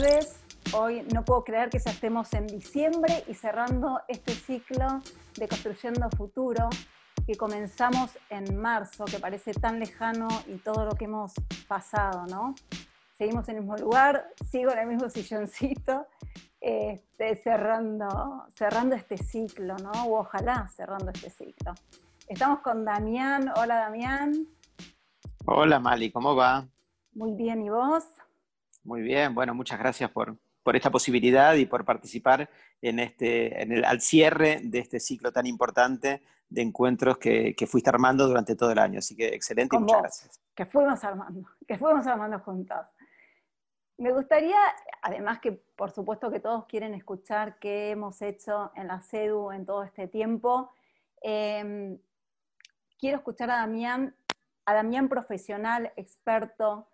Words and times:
tardes. 0.00 0.42
Hoy 0.72 1.02
no 1.12 1.24
puedo 1.24 1.44
creer 1.44 1.68
que 1.68 1.78
ya 1.78 1.90
estemos 1.90 2.32
en 2.32 2.46
diciembre 2.46 3.24
y 3.26 3.34
cerrando 3.34 4.00
este 4.08 4.32
ciclo 4.32 4.86
de 5.36 5.48
Construyendo 5.48 6.08
Futuro 6.16 6.68
que 7.26 7.34
comenzamos 7.34 8.10
en 8.30 8.56
marzo, 8.56 9.04
que 9.04 9.18
parece 9.18 9.52
tan 9.52 9.78
lejano 9.78 10.28
y 10.46 10.56
todo 10.56 10.84
lo 10.84 10.92
que 10.92 11.06
hemos 11.06 11.32
pasado, 11.68 12.26
¿no? 12.26 12.54
Seguimos 13.14 13.48
en 13.48 13.56
el 13.56 13.62
mismo 13.62 13.76
lugar, 13.76 14.28
sigo 14.50 14.72
en 14.72 14.78
el 14.78 14.86
mismo 14.86 15.10
silloncito, 15.10 16.06
este, 16.60 17.36
cerrando, 17.36 18.46
cerrando 18.54 18.96
este 18.96 19.18
ciclo, 19.18 19.76
¿no? 19.76 19.90
O 20.06 20.20
ojalá 20.20 20.68
cerrando 20.68 21.10
este 21.10 21.30
ciclo. 21.30 21.74
Estamos 22.26 22.60
con 22.60 22.84
Damián. 22.84 23.52
Hola, 23.56 23.76
Damián. 23.76 24.46
Hola, 25.46 25.78
Mali, 25.78 26.10
¿cómo 26.10 26.34
va? 26.36 26.66
Muy 27.12 27.34
bien, 27.34 27.62
¿y 27.62 27.70
vos? 27.70 28.04
Muy 28.90 29.02
bien, 29.02 29.36
bueno, 29.36 29.54
muchas 29.54 29.78
gracias 29.78 30.10
por, 30.10 30.36
esta 30.74 30.90
posibilidad 30.90 31.54
y 31.54 31.64
por 31.64 31.84
participar 31.84 32.50
en 32.82 32.98
este, 32.98 33.62
en 33.62 33.70
el, 33.70 33.84
al 33.84 34.00
cierre 34.00 34.58
de 34.64 34.80
este 34.80 34.98
ciclo 34.98 35.30
tan 35.30 35.46
importante 35.46 36.24
de 36.48 36.62
encuentros 36.62 37.16
que, 37.18 37.54
fuiste 37.68 37.88
armando 37.88 38.26
durante 38.26 38.56
todo 38.56 38.72
el 38.72 38.80
año. 38.80 38.98
Así 38.98 39.14
que 39.14 39.28
excelente 39.28 39.76
y 39.76 39.78
muchas 39.78 40.00
gracias. 40.00 40.40
Que 40.56 40.66
fuimos 40.66 41.04
armando, 41.04 41.48
que 41.68 41.78
fuimos 41.78 42.04
armando 42.04 42.40
juntos. 42.40 42.78
Me 43.96 44.10
gustaría, 44.12 44.58
además 45.02 45.38
que 45.38 45.52
por 45.52 45.92
supuesto 45.92 46.28
que 46.28 46.40
todos 46.40 46.66
quieren 46.66 46.92
escuchar 46.92 47.60
qué 47.60 47.90
hemos 47.90 48.20
hecho 48.22 48.72
en 48.74 48.88
la 48.88 49.02
CEDU 49.02 49.52
en 49.52 49.66
todo 49.66 49.84
este 49.84 50.08
tiempo, 50.08 50.72
em, 51.22 51.96
quiero 52.98 53.18
escuchar 53.18 53.52
a 53.52 53.58
Damián, 53.58 54.16
a 54.66 54.74
Damián 54.74 55.08
profesional, 55.08 55.92
experto, 55.94 56.89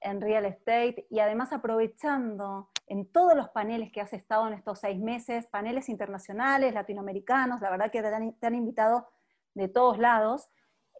en 0.00 0.20
real 0.20 0.44
estate 0.46 1.06
y 1.10 1.20
además 1.20 1.52
aprovechando 1.52 2.70
en 2.86 3.06
todos 3.06 3.36
los 3.36 3.48
paneles 3.50 3.92
que 3.92 4.00
has 4.00 4.12
estado 4.12 4.48
en 4.48 4.54
estos 4.54 4.80
seis 4.80 4.98
meses, 4.98 5.46
paneles 5.46 5.88
internacionales, 5.88 6.74
latinoamericanos, 6.74 7.60
la 7.60 7.70
verdad 7.70 7.90
que 7.90 8.02
te 8.02 8.46
han, 8.46 8.54
invitado 8.54 9.08
de 9.54 9.68
todos 9.68 9.98
lados. 9.98 10.48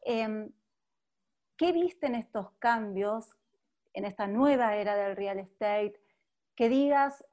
Em, 0.05 0.53
¿Qué 1.57 1.73
viste 1.73 2.07
en 2.07 2.15
estos 2.15 2.53
cambios, 2.59 3.37
en 3.93 4.05
esta 4.05 4.27
nueva 4.27 4.77
era 4.77 4.95
del 4.97 5.17
real 5.17 5.39
estate? 5.39 6.01
Que 6.55 6.69
digas, 6.69 7.25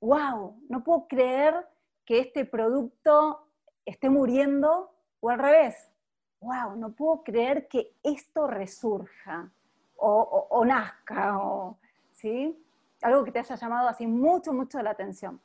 wow, 0.00 0.56
eh, 0.58 0.66
no 0.68 0.82
puedo 0.84 1.06
creer 1.06 1.66
que 2.04 2.18
este 2.20 2.44
producto 2.44 3.46
esté 3.84 4.10
muriendo, 4.10 4.94
o 5.20 5.30
al 5.30 5.38
revés, 5.38 5.90
wow, 6.40 6.76
no 6.76 6.94
puedo 6.94 7.22
creer 7.22 7.68
que 7.68 7.94
esto 8.02 8.48
resurja 8.48 9.52
o, 10.04 10.64
nazca, 10.64 11.38
o, 11.38 11.78
¿sí? 12.12 12.56
Algo 13.02 13.24
que 13.24 13.32
te 13.32 13.38
haya 13.38 13.54
llamado 13.56 13.88
así 13.88 14.06
mucho, 14.06 14.52
mucho 14.52 14.82
la 14.82 14.90
atención. 14.90 15.40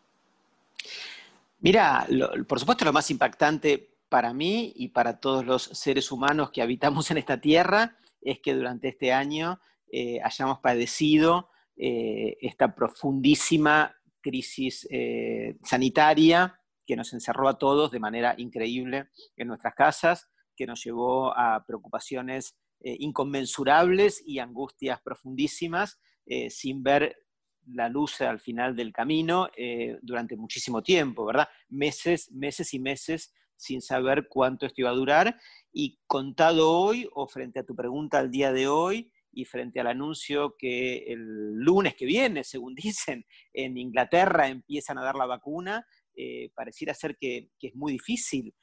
Mira, 1.60 2.06
por 2.48 2.60
supuesto 2.60 2.86
lo 2.86 2.94
más 2.94 3.10
impactante 3.10 3.96
para 4.10 4.34
mí 4.34 4.74
y 4.76 4.90
para 4.90 5.20
todos 5.20 5.46
los 5.46 5.64
seres 5.64 6.12
humanos 6.12 6.52
que 6.52 6.62
habitamos 6.62 7.10
en 7.12 7.18
esta 7.18 7.42
tierra 7.42 7.98
es 8.22 8.40
que 8.40 8.54
durante 8.54 8.90
este 8.90 9.12
año 9.12 9.60
eh, 9.92 10.20
hayamos 10.24 10.60
padecido 10.60 11.50
eh, 11.76 12.38
esta 12.42 12.74
profundísima 12.74 13.96
crisis 14.22 14.88
eh, 14.90 15.58
sanitaria 15.64 16.60
que 16.86 16.96
nos 16.96 17.14
encerró 17.14 17.50
a 17.50 17.58
todos 17.58 17.92
de 17.92 18.00
manera 18.00 18.34
increíble 18.38 19.10
en 19.36 19.48
nuestras 19.48 19.76
casas, 19.76 20.30
que 20.56 20.66
nos 20.66 20.84
llevó 20.84 21.38
a 21.38 21.66
preocupaciones 21.66 22.56
eh, 22.80 22.96
inconmensurables 23.00 24.22
y 24.24 24.38
angustias 24.38 25.02
profundísimas, 25.02 26.00
eh, 26.28 26.52
sin 26.52 26.84
ver 26.84 27.18
la 27.66 27.90
luz 27.90 28.22
al 28.22 28.40
final 28.40 28.76
del 28.76 28.94
camino 28.94 29.50
eh, 29.58 29.98
durante 30.04 30.38
muchísimo 30.38 30.84
tiempo, 30.84 31.26
¿verdad? 31.26 31.48
Meses, 31.70 32.32
meses 32.32 32.76
y 32.76 32.80
meses 32.80 33.34
sin 33.56 33.82
saber 33.82 34.28
cuánto 34.30 34.68
esto 34.68 34.82
iba 34.82 34.92
a 34.92 34.94
durar. 34.94 35.40
Y 35.74 36.00
contado 36.06 36.72
hoy, 36.72 37.10
o 37.16 37.28
frente 37.28 37.60
a 37.60 37.66
tu 37.66 37.76
pregunta 37.76 38.20
al 38.20 38.30
día 38.30 38.54
de 38.54 38.68
hoy, 38.68 39.12
y 39.32 39.46
frente 39.46 39.80
al 39.80 39.88
anuncio 39.88 40.56
que 40.58 40.98
el 41.08 41.56
lunes 41.56 41.96
que 41.96 42.06
viene, 42.06 42.44
según 42.44 42.76
dicen, 42.76 43.26
en 43.54 43.76
Inglaterra 43.78 44.50
empiezan 44.50 45.00
a 45.00 45.04
dar 45.04 45.16
la 45.16 45.26
vacuna, 45.26 45.86
pareciera 46.56 46.94
ser 46.94 47.18
que, 47.18 47.50
es 47.60 47.76
muy 47.76 47.94
difícil 47.94 48.54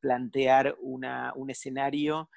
plantear 0.00 0.76
un 0.80 1.50
escenario 1.50 2.28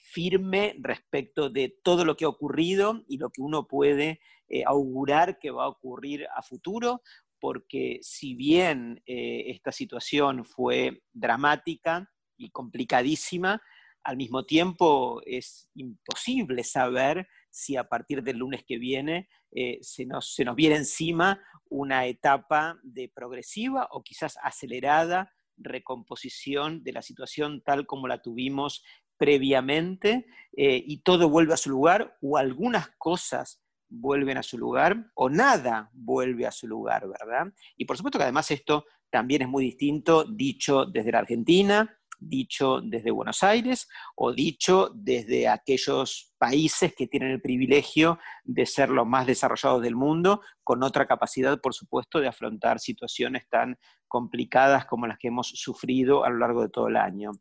firme 0.00 0.74
respecto 0.80 1.50
de 1.50 1.78
todo 1.82 2.04
lo 2.04 2.16
que 2.16 2.24
ha 2.24 2.28
ocurrido 2.28 3.04
y 3.06 3.18
lo 3.18 3.30
que 3.30 3.42
uno 3.42 3.68
puede 3.68 4.20
eh, 4.48 4.64
augurar 4.66 5.38
que 5.38 5.50
va 5.50 5.64
a 5.64 5.68
ocurrir 5.68 6.26
a 6.34 6.42
futuro, 6.42 7.02
porque 7.38 8.00
si 8.02 8.34
bien 8.34 9.02
eh, 9.06 9.44
esta 9.46 9.70
situación 9.70 10.44
fue 10.44 11.02
dramática 11.12 12.10
y 12.36 12.50
complicadísima, 12.50 13.62
al 14.02 14.16
mismo 14.16 14.46
tiempo 14.46 15.20
es 15.26 15.68
imposible 15.74 16.64
saber 16.64 17.28
si 17.50 17.76
a 17.76 17.84
partir 17.84 18.22
del 18.22 18.38
lunes 18.38 18.64
que 18.64 18.78
viene 18.78 19.28
eh, 19.52 19.78
se, 19.82 20.06
nos, 20.06 20.34
se 20.34 20.44
nos 20.44 20.56
viene 20.56 20.76
encima 20.76 21.40
una 21.68 22.06
etapa 22.06 22.80
de 22.82 23.08
progresiva 23.08 23.88
o 23.90 24.02
quizás 24.02 24.38
acelerada 24.42 25.32
recomposición 25.56 26.82
de 26.82 26.92
la 26.92 27.02
situación 27.02 27.62
tal 27.62 27.86
como 27.86 28.08
la 28.08 28.22
tuvimos 28.22 28.82
previamente 29.20 30.24
eh, 30.56 30.82
y 30.82 31.02
todo 31.02 31.28
vuelve 31.28 31.52
a 31.52 31.58
su 31.58 31.68
lugar 31.68 32.16
o 32.22 32.38
algunas 32.38 32.88
cosas 32.96 33.60
vuelven 33.90 34.38
a 34.38 34.42
su 34.42 34.56
lugar 34.56 35.10
o 35.14 35.28
nada 35.28 35.90
vuelve 35.92 36.46
a 36.46 36.50
su 36.50 36.66
lugar, 36.66 37.06
¿verdad? 37.06 37.52
Y 37.76 37.84
por 37.84 37.98
supuesto 37.98 38.18
que 38.18 38.22
además 38.22 38.50
esto 38.50 38.86
también 39.10 39.42
es 39.42 39.48
muy 39.48 39.62
distinto 39.62 40.24
dicho 40.24 40.86
desde 40.86 41.12
la 41.12 41.18
Argentina, 41.18 41.99
dicho 42.20 42.80
desde 42.82 43.10
Buenos 43.10 43.42
Aires 43.42 43.88
o 44.14 44.32
dicho 44.32 44.90
desde 44.94 45.48
aquellos 45.48 46.32
países 46.38 46.94
que 46.94 47.06
tienen 47.06 47.30
el 47.30 47.40
privilegio 47.40 48.18
de 48.44 48.66
ser 48.66 48.90
los 48.90 49.06
más 49.06 49.26
desarrollados 49.26 49.82
del 49.82 49.96
mundo, 49.96 50.42
con 50.62 50.82
otra 50.82 51.06
capacidad, 51.06 51.60
por 51.60 51.74
supuesto, 51.74 52.20
de 52.20 52.28
afrontar 52.28 52.78
situaciones 52.78 53.48
tan 53.48 53.76
complicadas 54.06 54.86
como 54.86 55.06
las 55.06 55.18
que 55.18 55.28
hemos 55.28 55.48
sufrido 55.48 56.24
a 56.24 56.30
lo 56.30 56.38
largo 56.38 56.62
de 56.62 56.68
todo 56.68 56.88
el 56.88 56.96
año. 56.96 57.32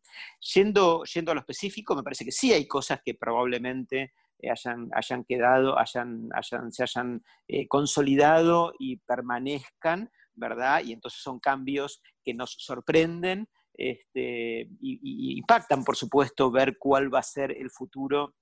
Yendo, 0.53 1.03
yendo 1.03 1.31
a 1.31 1.35
lo 1.35 1.41
específico, 1.41 1.95
me 1.95 2.03
parece 2.03 2.25
que 2.25 2.31
sí 2.31 2.53
hay 2.53 2.67
cosas 2.67 3.01
que 3.03 3.15
probablemente 3.15 4.13
eh, 4.39 4.49
hayan, 4.49 4.89
hayan, 4.93 5.23
quedado, 5.23 5.77
hayan, 5.77 6.29
se 6.71 6.83
hayan 6.83 7.23
eh, 7.47 7.67
consolidado 7.67 8.73
y 8.79 8.97
permanezcan, 8.97 10.09
¿verdad? 10.33 10.83
Y 10.83 10.93
entonces 10.93 11.21
son 11.21 11.39
cambios 11.39 12.01
que 12.23 12.33
nos 12.33 12.55
sorprenden, 12.59 13.49
este, 13.79 14.69
y, 14.81 15.37
impactan, 15.37 15.85
por 15.85 15.95
supuesto, 15.95 16.51
ver 16.51 16.77
cuál 16.77 17.13
va 17.13 17.19
a 17.19 17.23
ser 17.23 17.51
el 17.51 17.69
futuro 17.69 18.35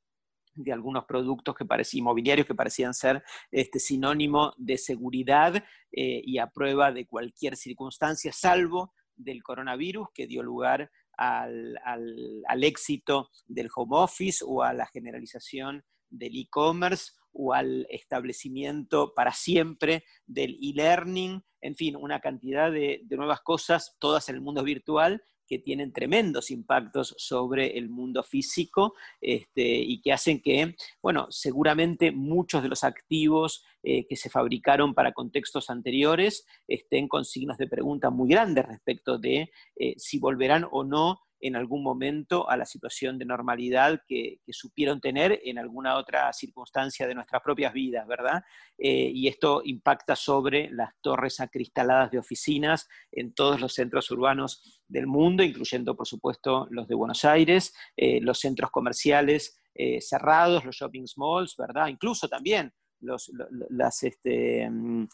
de 0.56 0.74
algunos 0.74 1.06
productos 1.06 1.54
que 1.54 1.64
parecían, 1.64 2.00
inmobiliarios 2.00 2.48
que 2.48 2.56
parecían 2.56 2.96
ser 2.96 3.24
este, 3.52 3.80
sinónimo 3.80 4.56
de 4.58 4.80
seguridad 4.80 5.56
eh, 5.92 6.22
y 6.26 6.40
a 6.40 6.48
prueba 6.48 6.92
de 6.92 7.06
cualquier 7.06 7.56
circunstancia, 7.56 8.34
salvo 8.34 8.96
del 9.16 9.44
coronavirus 9.44 10.08
que 10.12 10.26
dio 10.26 10.42
lugar 10.42 10.90
al, 11.16 11.78
al 11.86 12.64
éxito 12.64 13.30
del 13.46 13.70
home 13.76 13.96
office 13.96 14.44
o 14.44 14.64
a 14.64 14.74
la 14.74 14.88
generalización 14.88 15.84
del 16.10 16.36
e-commerce 16.36 17.12
o 17.32 17.54
al 17.54 17.86
establecimiento 17.92 19.14
para 19.14 19.34
siempre 19.34 20.04
del 20.26 20.58
e-learning, 20.64 21.44
en 21.62 21.76
fin, 21.76 21.96
una 21.96 22.20
cantidad 22.20 22.72
de, 22.72 23.02
nuevas 23.10 23.42
cosas, 23.42 23.96
todas 24.00 24.30
en 24.30 24.36
el 24.36 24.42
mundo 24.42 24.64
virtual, 24.64 25.24
que 25.48 25.60
tienen 25.60 25.94
tremendos 25.94 26.52
impactos 26.52 27.16
sobre 27.18 27.78
el 27.78 27.90
mundo 27.90 28.22
físico 28.22 28.96
este, 29.22 29.64
y 29.64 30.02
que 30.02 30.12
hacen 30.12 30.42
que, 30.42 30.76
bueno, 31.02 31.28
seguramente 31.30 32.12
muchos 32.12 32.62
de 32.62 32.68
los 32.68 32.84
activos 32.84 33.64
eh, 33.82 34.06
que 34.08 34.18
se 34.18 34.30
fabricaron 34.30 34.94
para 34.94 35.14
contextos 35.14 35.70
anteriores 35.70 36.46
estén 36.68 37.08
con 37.08 37.24
signos 37.24 37.58
de 37.58 37.68
pregunta 37.68 38.10
muy 38.10 38.28
grandes 38.28 38.66
respecto 38.66 39.18
de 39.18 39.50
eh, 39.78 39.94
si 39.96 40.20
volverán 40.20 40.68
o 40.70 40.84
no 40.84 41.22
en 41.40 41.56
algún 41.56 41.84
momento 41.84 42.50
a 42.50 42.58
la 42.58 42.66
situación 42.66 43.18
de 43.18 43.26
normalidad 43.26 44.02
que, 44.08 44.40
supieron 44.50 45.00
tener 45.00 45.40
en 45.44 45.60
alguna 45.60 45.98
otra 45.98 46.32
circunstancia 46.34 47.06
de 47.08 47.14
nuestras 47.14 47.42
propias 47.42 47.74
vidas, 47.74 48.08
¿verdad? 48.08 48.44
Eh, 48.78 49.12
y 49.14 49.28
esto 49.28 49.62
impacta 49.64 50.16
sobre 50.16 50.70
las 50.72 50.94
torres 51.02 51.40
acristaladas 51.40 52.10
de 52.12 52.18
oficinas 52.18 52.88
en 53.12 53.34
todos 53.34 53.60
los 53.60 53.74
centros 53.74 54.10
urbanos 54.10 54.82
del 54.88 55.06
mundo, 55.06 55.44
incluyendo, 55.44 55.96
por 55.96 56.08
supuesto, 56.08 56.68
los 56.72 56.88
de 56.88 56.96
Buenos 56.96 57.24
Aires, 57.26 57.74
eh, 57.96 58.20
los 58.22 58.40
centros 58.40 58.72
comerciales 58.72 59.60
eh, 59.76 60.02
cerrados, 60.02 60.66
los 60.66 60.76
shopping 60.76 61.06
malls, 61.18 61.56
¿verdad? 61.56 61.88
Incluso 61.88 62.28
también 62.28 62.74
las 63.00 64.04
este, 64.04 64.70
mm, 64.70 65.08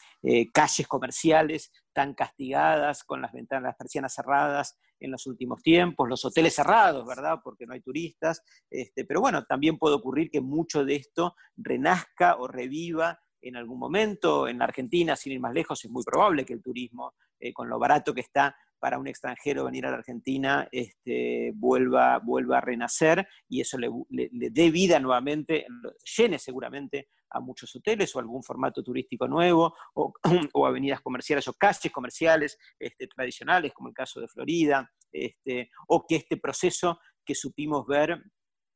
calles 0.52 0.86
comerciales 0.86 1.72
tan 1.92 2.14
castigadas 2.14 3.04
con 3.04 3.22
las 3.22 3.32
ventanas, 3.32 3.68
las 3.70 3.76
persianas 3.76 4.14
cerradas 4.14 4.78
en 5.00 5.10
los 5.10 5.26
últimos 5.26 5.62
tiempos, 5.62 6.08
los 6.08 6.24
hoteles 6.24 6.54
cerrados, 6.54 7.06
¿verdad? 7.06 7.38
Porque 7.42 7.66
no 7.66 7.74
hay 7.74 7.80
turistas. 7.80 8.42
Este, 8.70 9.04
pero 9.04 9.20
bueno, 9.20 9.44
también 9.44 9.78
puede 9.78 9.96
ocurrir 9.96 10.30
que 10.30 10.40
mucho 10.40 10.84
de 10.84 10.96
esto 10.96 11.34
renazca 11.56 12.36
o 12.36 12.48
reviva 12.48 13.18
en 13.40 13.56
algún 13.56 13.78
momento. 13.78 14.48
En 14.48 14.62
Argentina, 14.62 15.16
sin 15.16 15.32
ir 15.32 15.40
más 15.40 15.54
lejos, 15.54 15.84
es 15.84 15.90
muy 15.90 16.02
probable 16.02 16.44
que 16.44 16.54
el 16.54 16.62
turismo, 16.62 17.14
eh, 17.38 17.52
con 17.52 17.68
lo 17.68 17.78
barato 17.78 18.14
que 18.14 18.22
está 18.22 18.56
para 18.84 18.98
un 18.98 19.08
extranjero 19.08 19.64
venir 19.64 19.86
a 19.86 19.90
la 19.90 19.96
Argentina, 19.96 20.68
este, 20.70 21.52
vuelva, 21.54 22.18
vuelva 22.18 22.58
a 22.58 22.60
renacer 22.60 23.26
y 23.48 23.62
eso 23.62 23.78
le, 23.78 23.88
dé 24.30 24.70
vida 24.70 25.00
nuevamente, 25.00 25.64
llene 26.18 26.38
seguramente 26.38 27.08
a 27.30 27.40
muchos 27.40 27.74
hoteles 27.74 28.14
o 28.14 28.18
algún 28.18 28.42
formato 28.42 28.82
turístico 28.82 29.26
nuevo, 29.26 29.74
o, 29.94 30.66
avenidas 30.66 31.00
comerciales 31.00 31.48
o 31.48 31.54
calles 31.54 31.90
comerciales 31.90 32.58
este, 32.78 33.06
tradicionales, 33.06 33.72
como 33.72 33.88
el 33.88 33.94
caso 33.94 34.20
de 34.20 34.28
Florida, 34.28 34.92
este, 35.10 35.70
o 35.88 36.04
que 36.06 36.16
este 36.16 36.36
proceso 36.36 37.00
que 37.24 37.34
supimos 37.34 37.86
ver 37.86 38.22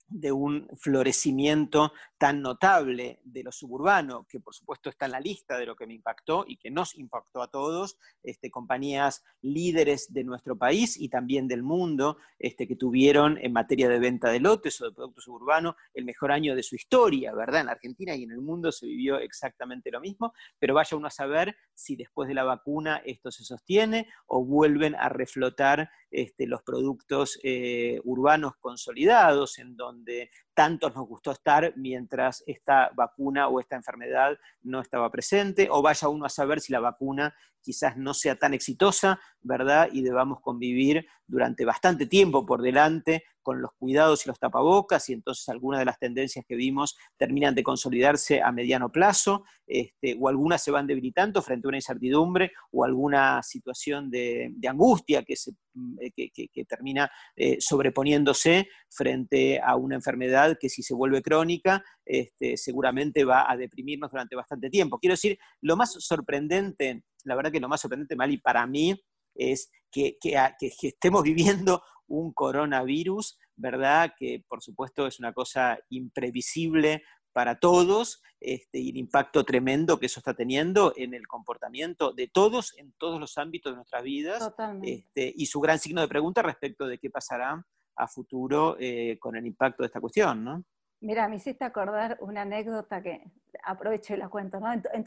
de 0.09 0.33
un 0.33 0.69
florecimiento 0.77 1.93
tan 2.17 2.43
notable 2.43 3.21
de 3.25 3.43
lo 3.45 3.53
suburbano, 3.53 4.27
que 4.29 4.41
por 4.41 4.55
supuesto 4.55 4.91
está 4.91 5.07
en 5.07 5.13
la 5.13 5.21
lista 5.21 5.59
de 5.59 5.67
lo 5.67 5.77
que 5.77 5.87
me 5.87 5.95
impactó 5.95 6.45
y 6.47 6.57
que 6.57 6.71
nos 6.71 6.97
impactó 6.97 7.43
a 7.43 7.51
todos, 7.51 7.99
este, 8.23 8.51
compañías 8.51 9.23
líderes 9.43 10.13
de 10.13 10.25
nuestro 10.25 10.57
país 10.57 10.97
y 10.99 11.09
también 11.09 11.47
del 11.47 11.63
mundo, 11.63 12.17
este, 12.39 12.67
que 12.67 12.77
tuvieron 12.77 13.39
en 13.39 13.53
materia 13.53 13.89
de 13.89 13.99
venta 13.99 14.31
de 14.31 14.41
lotes 14.41 14.81
o 14.81 14.87
de 14.87 14.93
productos 14.93 15.25
suburbanos 15.25 15.77
el 15.95 16.05
mejor 16.05 16.33
año 16.33 16.57
de 16.57 16.63
su 16.63 16.75
historia, 16.75 17.35
¿verdad? 17.35 17.63
En 17.63 17.69
Argentina 17.69 18.15
y 18.17 18.25
en 18.25 18.33
el 18.33 18.41
mundo 18.41 18.73
se 18.73 18.87
vivió 18.87 19.19
exactamente 19.19 19.91
lo 19.91 20.01
mismo, 20.01 20.33
pero 20.59 20.75
vaya 20.75 20.97
uno 20.97 21.07
a 21.07 21.11
saber 21.11 21.57
si 21.75 21.97
después 21.97 22.29
de 22.29 22.35
la 22.35 22.45
vacuna 22.45 23.03
esto 23.05 23.31
se 23.31 23.45
sostiene 23.45 24.09
o 24.27 24.45
vuelven 24.45 24.95
a 24.95 25.09
reflotar 25.09 25.91
este, 26.11 26.47
los 26.47 26.63
productos 26.63 27.39
eh, 27.43 28.01
urbanos 28.05 28.53
consolidados, 28.61 29.59
en 29.59 29.77
donde 29.77 30.31
tantos 30.55 30.95
nos 30.95 31.07
gustó 31.07 31.33
estar 31.33 31.73
mientras 31.77 32.43
esta 32.47 32.91
vacuna 32.95 33.49
o 33.49 33.61
esta 33.61 33.77
enfermedad 33.77 34.39
no 34.63 34.81
estaba 34.81 35.11
presente, 35.11 35.69
o 35.71 35.83
vaya 35.83 36.09
uno 36.09 36.27
a 36.27 36.31
saber 36.31 36.61
si 36.61 36.73
la 36.73 36.81
vacuna 36.81 37.35
quizás 37.61 37.97
no 37.97 38.15
sea 38.15 38.37
tan 38.37 38.55
exitosa, 38.55 39.21
¿verdad? 39.41 39.89
Y 39.93 40.03
debamos 40.03 40.41
convivir 40.41 41.07
durante 41.27 41.65
bastante 41.65 42.07
tiempo 42.07 42.47
por 42.47 42.63
delante 42.63 43.25
con 43.49 43.62
los 43.62 43.71
cuidados 43.79 44.27
y 44.27 44.29
los 44.29 44.39
tapabocas, 44.39 45.09
y 45.09 45.15
entonces 45.15 45.49
algunas 45.49 45.79
de 45.79 45.87
las 45.87 45.99
tendencias 45.99 46.45
que 46.47 46.55
vimos 46.55 46.99
terminan 47.17 47.55
de 47.55 47.62
consolidarse 47.62 48.43
a 48.43 48.53
mediano 48.53 48.93
plazo, 48.93 49.43
este, 49.67 50.19
o 50.21 50.29
algunas 50.29 50.62
se 50.62 50.71
van 50.71 50.87
debilitando 50.87 51.41
frente 51.41 51.67
a 51.67 51.71
una 51.71 51.79
incertidumbre 51.79 52.53
o 52.73 52.85
alguna 52.85 53.43
situación 53.43 54.11
de, 54.11 54.53
angustia 54.69 55.23
que, 55.23 55.35
se, 55.35 55.53
mm, 55.73 55.97
que, 56.15 56.65
termina 56.67 57.11
eh, 57.37 57.56
sobreponiéndose 57.59 58.69
frente 58.91 59.59
a 59.59 59.77
una 59.77 59.95
enfermedad 59.95 60.59
que 60.61 60.69
si 60.69 60.83
se 60.83 60.93
vuelve 60.93 61.23
crónica, 61.23 61.83
este, 62.05 62.59
seguramente 62.59 63.25
va 63.25 63.50
a 63.50 63.56
deprimirnos 63.56 64.11
durante 64.11 64.37
bastante 64.37 64.69
tiempo. 64.69 64.99
Quiero 64.99 65.15
decir, 65.15 65.39
lo 65.62 65.75
más 65.75 65.93
sorprendente, 65.93 67.03
la 67.25 67.35
verdad 67.35 67.50
que 67.50 67.61
lo 67.61 67.69
más 67.71 67.81
sorprendente, 67.81 68.15
Mali, 68.15 68.37
para 68.37 68.67
mí, 68.67 68.95
es 69.35 69.71
que, 69.91 70.19
que, 70.21 70.37
estemos 70.83 71.23
viviendo 71.23 71.83
un 72.09 72.33
coronavirus, 72.33 73.39
¿verdad? 73.57 74.15
Que 74.19 74.43
por 74.49 74.63
supuesto 74.63 75.07
es 75.07 75.19
una 75.19 75.33
cosa 75.33 75.79
imprevisible 75.91 77.03
para 77.33 77.59
todos 77.59 78.23
este, 78.41 78.79
y 78.79 78.91
el 78.91 78.97
impacto 78.97 79.45
tremendo 79.45 79.99
que 79.99 80.07
eso 80.07 80.21
está 80.21 80.35
teniendo 80.35 80.93
en 80.97 81.15
el 81.15 81.27
comportamiento 81.27 82.13
de 82.13 82.29
todos, 82.29 82.77
en 82.79 82.93
todos 82.99 83.21
los 83.21 83.39
ámbitos 83.39 83.73
de 83.73 83.77
nuestras 83.77 84.03
vidas, 84.03 84.53
este, 84.83 85.33
y 85.37 85.47
su 85.47 85.61
gran 85.61 85.79
signo 85.79 86.01
de 86.01 86.09
pregunta 86.09 86.43
respecto 86.43 86.87
de 86.87 86.99
qué 86.99 87.11
pasará 87.11 87.65
a 87.97 88.09
futuro 88.09 88.77
eh, 88.79 89.19
con 89.21 89.37
el 89.37 89.47
impacto 89.47 89.83
de 89.83 89.89
esta 89.89 90.01
cuestión, 90.01 90.45
¿no? 90.45 90.65
Mira, 91.01 91.29
me 91.29 91.37
hiciste 91.37 91.65
acordar 91.65 92.19
una 92.21 92.43
anécdota 92.43 93.03
que 93.03 93.23
aprovecho 93.65 94.15
y 94.15 94.17
la 94.17 94.29
cuento, 94.29 94.59
¿no? 94.59 94.73
En, 94.73 94.83
en 94.93 95.05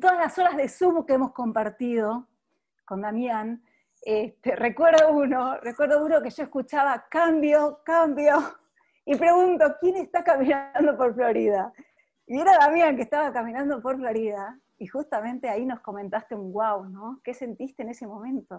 todas 0.00 0.18
las 0.18 0.38
horas 0.38 0.56
de 0.56 0.68
Zoom 0.68 1.04
que 1.04 1.14
hemos 1.14 1.32
compartido 1.32 2.28
con 2.86 3.02
Damián, 3.02 3.62
este, 4.02 4.56
recuerdo 4.56 5.12
uno, 5.12 5.58
recuerdo 5.60 6.04
uno 6.04 6.22
que 6.22 6.30
yo 6.30 6.44
escuchaba 6.44 7.06
cambio, 7.10 7.80
cambio, 7.84 8.36
y 9.04 9.16
pregunto, 9.16 9.76
¿quién 9.80 9.96
está 9.96 10.22
caminando 10.22 10.96
por 10.96 11.14
Florida? 11.14 11.72
Y 12.26 12.38
era 12.38 12.58
Damián 12.58 12.96
que 12.96 13.02
estaba 13.02 13.32
caminando 13.32 13.80
por 13.80 13.96
Florida, 13.96 14.58
y 14.78 14.86
justamente 14.86 15.48
ahí 15.48 15.64
nos 15.66 15.80
comentaste 15.80 16.34
un 16.34 16.52
wow, 16.52 16.84
¿no? 16.84 17.20
¿Qué 17.24 17.34
sentiste 17.34 17.82
en 17.82 17.88
ese 17.88 18.06
momento? 18.06 18.56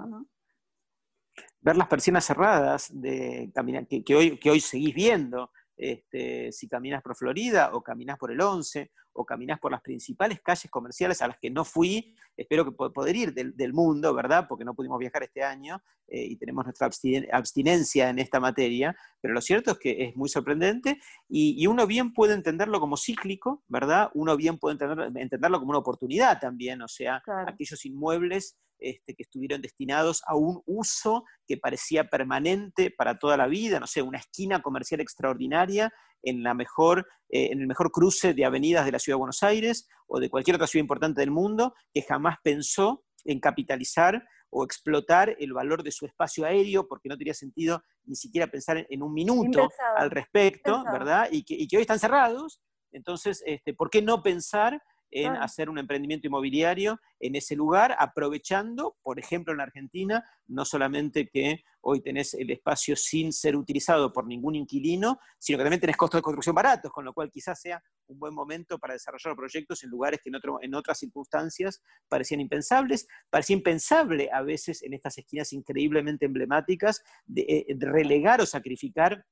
Ver 1.62 1.78
las 1.78 1.88
persianas 1.88 2.26
cerradas 2.26 2.90
de 2.92 3.52
caminar, 3.54 3.88
que, 3.88 4.16
hoy, 4.16 4.38
que 4.38 4.52
hoy 4.52 4.60
seguís 4.60 4.94
viendo, 4.94 5.52
este, 5.80 6.52
si 6.52 6.68
caminas 6.68 7.02
por 7.02 7.16
Florida 7.16 7.70
o 7.74 7.82
caminas 7.82 8.18
por 8.18 8.32
el 8.32 8.42
11 8.42 8.92
o 9.14 9.26
caminas 9.26 9.60
por 9.60 9.72
las 9.72 9.82
principales 9.82 10.42
calles 10.42 10.70
comerciales 10.70 11.22
a 11.22 11.28
las 11.28 11.38
que 11.40 11.50
no 11.50 11.64
fui, 11.64 12.14
espero 12.36 12.66
que 12.66 12.72
poder 12.72 13.16
ir 13.16 13.34
del, 13.34 13.74
mundo, 13.74 14.14
¿verdad? 14.14 14.46
Porque 14.48 14.66
no 14.66 14.74
pudimos 14.74 15.00
viajar 15.00 15.24
este 15.24 15.42
año 15.42 15.82
eh, 16.08 16.26
y 16.26 16.36
tenemos 16.36 16.66
nuestra 16.66 16.90
abstinencia 17.32 18.10
en 18.10 18.20
esta 18.20 18.42
materia, 18.42 18.96
pero 19.22 19.34
lo 19.34 19.42
cierto 19.42 19.72
es 19.72 19.78
que 19.80 20.04
es 20.04 20.16
muy 20.18 20.28
sorprendente 20.28 21.00
y, 21.30 21.66
uno 21.66 21.88
bien 21.88 22.14
puede 22.14 22.34
entenderlo 22.34 22.80
como 22.82 22.98
cíclico, 22.98 23.64
¿verdad? 23.70 24.10
Uno 24.16 24.36
bien 24.36 24.58
puede 24.58 24.78
entenderlo 25.16 25.60
como 25.60 25.72
una 25.72 25.80
oportunidad 25.80 26.40
también, 26.40 26.82
o 26.82 26.88
sea, 26.90 27.24
aquellos 27.48 27.86
inmuebles 27.86 28.58
este, 28.80 29.14
que 29.14 29.24
estuvieron 29.24 29.62
destinados 29.62 30.22
a 30.26 30.36
un 30.36 30.62
uso 30.66 31.26
que 31.46 31.58
parecía 31.58 32.10
permanente 32.10 32.92
para 32.92 33.18
toda 33.18 33.38
la 33.38 33.48
vida, 33.48 33.80
no 33.80 33.88
sé, 33.88 34.02
una 34.02 34.20
esquina 34.20 34.62
comercial 34.62 35.02
extraordinaria 35.02 35.92
en, 36.24 36.44
la 36.44 36.54
mejor, 36.54 37.08
eh, 37.30 37.50
en 37.52 37.62
el 37.62 37.68
mejor 37.68 37.92
cruce 37.92 38.34
de 38.34 38.46
avenidas 38.46 38.86
de 38.86 38.92
la 38.92 39.00
Ciudad 39.00 39.16
de 39.16 39.20
Buenos 39.20 39.44
Aires 39.44 39.88
o 40.08 40.20
de 40.20 40.30
cualquier 40.30 40.56
otra 40.56 40.68
ciudad 40.68 40.84
importante 40.84 41.22
del 41.22 41.32
mundo, 41.32 41.74
que 41.94 42.02
jamás 42.02 42.38
pensó 42.44 43.04
en 43.26 43.40
capitalizar 43.40 44.24
o 44.50 44.64
explotar 44.64 45.36
el 45.40 45.54
valor 45.54 45.84
de 45.84 45.92
su 45.92 46.06
espacio 46.06 46.46
aéreo, 46.46 46.88
porque 46.88 47.10
no 47.10 47.18
tenía 47.18 47.34
sentido 47.34 47.84
ni 48.06 48.16
siquiera 48.16 48.48
pensar 48.48 48.86
en, 48.90 49.04
un 49.04 49.14
minuto 49.14 49.70
al 49.98 50.10
respecto, 50.10 50.84
¿verdad? 50.92 51.28
Y 51.32 51.44
que, 51.44 51.54
y 51.54 51.68
que, 51.68 51.78
hoy 51.78 51.82
están 51.82 52.00
cerrados. 52.00 52.60
Entonces, 52.92 53.44
este, 53.46 53.74
¿por 53.74 53.90
qué 53.90 54.02
no 54.02 54.24
pensar 54.24 54.82
en 55.12 55.36
hacer 55.36 55.70
un 55.70 55.80
emprendimiento 55.80 56.28
inmobiliario 56.28 57.00
en 57.20 57.36
ese 57.36 57.56
lugar, 57.56 57.96
aprovechando, 58.00 58.98
por 59.02 59.20
ejemplo, 59.20 59.54
en 59.54 59.62
Argentina, 59.62 60.24
no 60.48 60.66
solamente 60.66 61.28
que 61.28 61.64
hoy 61.82 62.02
tenés 62.02 62.34
el 62.34 62.50
espacio 62.52 62.96
sin 62.96 63.32
ser 63.32 63.56
utilizado 63.56 64.12
por 64.12 64.28
ningún 64.28 64.56
inquilino, 64.56 65.20
sino 65.38 65.58
que 65.58 65.64
también 65.64 65.82
tenés 65.82 65.98
costos 65.98 66.20
de 66.20 66.24
construcción 66.24 66.56
baratos, 66.56 66.92
con 66.92 67.06
lo 67.06 67.14
cual 67.14 67.32
quizás 67.32 67.60
sea 67.60 67.82
un 68.08 68.20
buen 68.20 68.34
momento 68.34 68.80
para 68.80 68.94
desarrollar 68.94 69.36
proyectos 69.36 69.84
en 69.84 69.90
lugares 69.90 70.20
que 70.24 70.30
en, 70.30 70.40
en 70.62 70.76
otras 70.76 71.00
circunstancias 71.00 71.82
parecían 72.08 72.42
impensables. 72.42 73.08
Parecía 73.30 73.56
impensable 73.56 74.30
a 74.32 74.42
veces 74.42 74.84
en 74.84 74.94
estas 74.94 75.18
esquinas 75.18 75.54
increíblemente 75.54 76.26
emblemáticas 76.26 77.02
de 77.26 77.42
eh, 77.42 77.76
relegar 77.80 78.42
o 78.42 78.46
sacrificar 78.46 79.26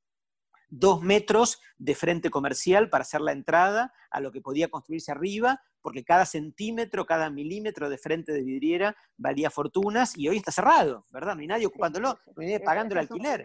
dos 0.69 1.01
metros 1.01 1.62
de 1.77 1.95
frente 1.95 2.29
comercial 2.29 2.89
para 2.89 3.03
hacer 3.03 3.21
la 3.21 3.31
entrada 3.31 3.93
a 4.12 4.19
lo 4.19 4.31
que 4.31 4.41
podía 4.41 4.69
construirse 4.69 5.12
arriba, 5.12 5.62
porque 5.81 6.03
cada 6.03 6.25
centímetro, 6.25 7.05
cada 7.05 7.29
milímetro 7.29 7.89
de 7.89 7.97
frente 7.97 8.33
de 8.33 8.43
vidriera 8.43 8.95
valía 9.17 9.50
fortunas 9.50 10.17
y 10.17 10.27
hoy 10.27 10.38
está 10.38 10.51
cerrado, 10.51 11.05
¿verdad? 11.12 11.36
No 11.36 11.41
hay 11.41 11.47
nadie 11.47 11.65
ocupándolo, 11.65 12.19
no 12.25 12.41
hay 12.41 12.47
nadie 12.47 12.59
pagando 12.59 12.93
el 12.93 13.00
alquiler. 13.00 13.43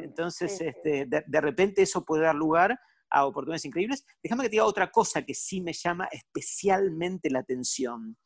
Entonces, 0.00 0.60
este, 0.60 1.06
de, 1.06 1.40
repente 1.40 1.82
eso 1.82 2.04
puede 2.04 2.24
dar 2.24 2.34
lugar 2.34 2.78
a 3.10 3.26
oportunidades 3.26 3.64
increíbles. 3.64 4.04
Déjame 4.22 4.42
que 4.42 4.48
te 4.48 4.54
diga 4.54 4.64
otra 4.64 4.90
cosa 4.90 5.22
que 5.22 5.34
sí 5.34 5.60
me 5.60 5.72
llama 5.72 6.08
especialmente 6.10 7.30
la 7.30 7.40
atención. 7.40 8.16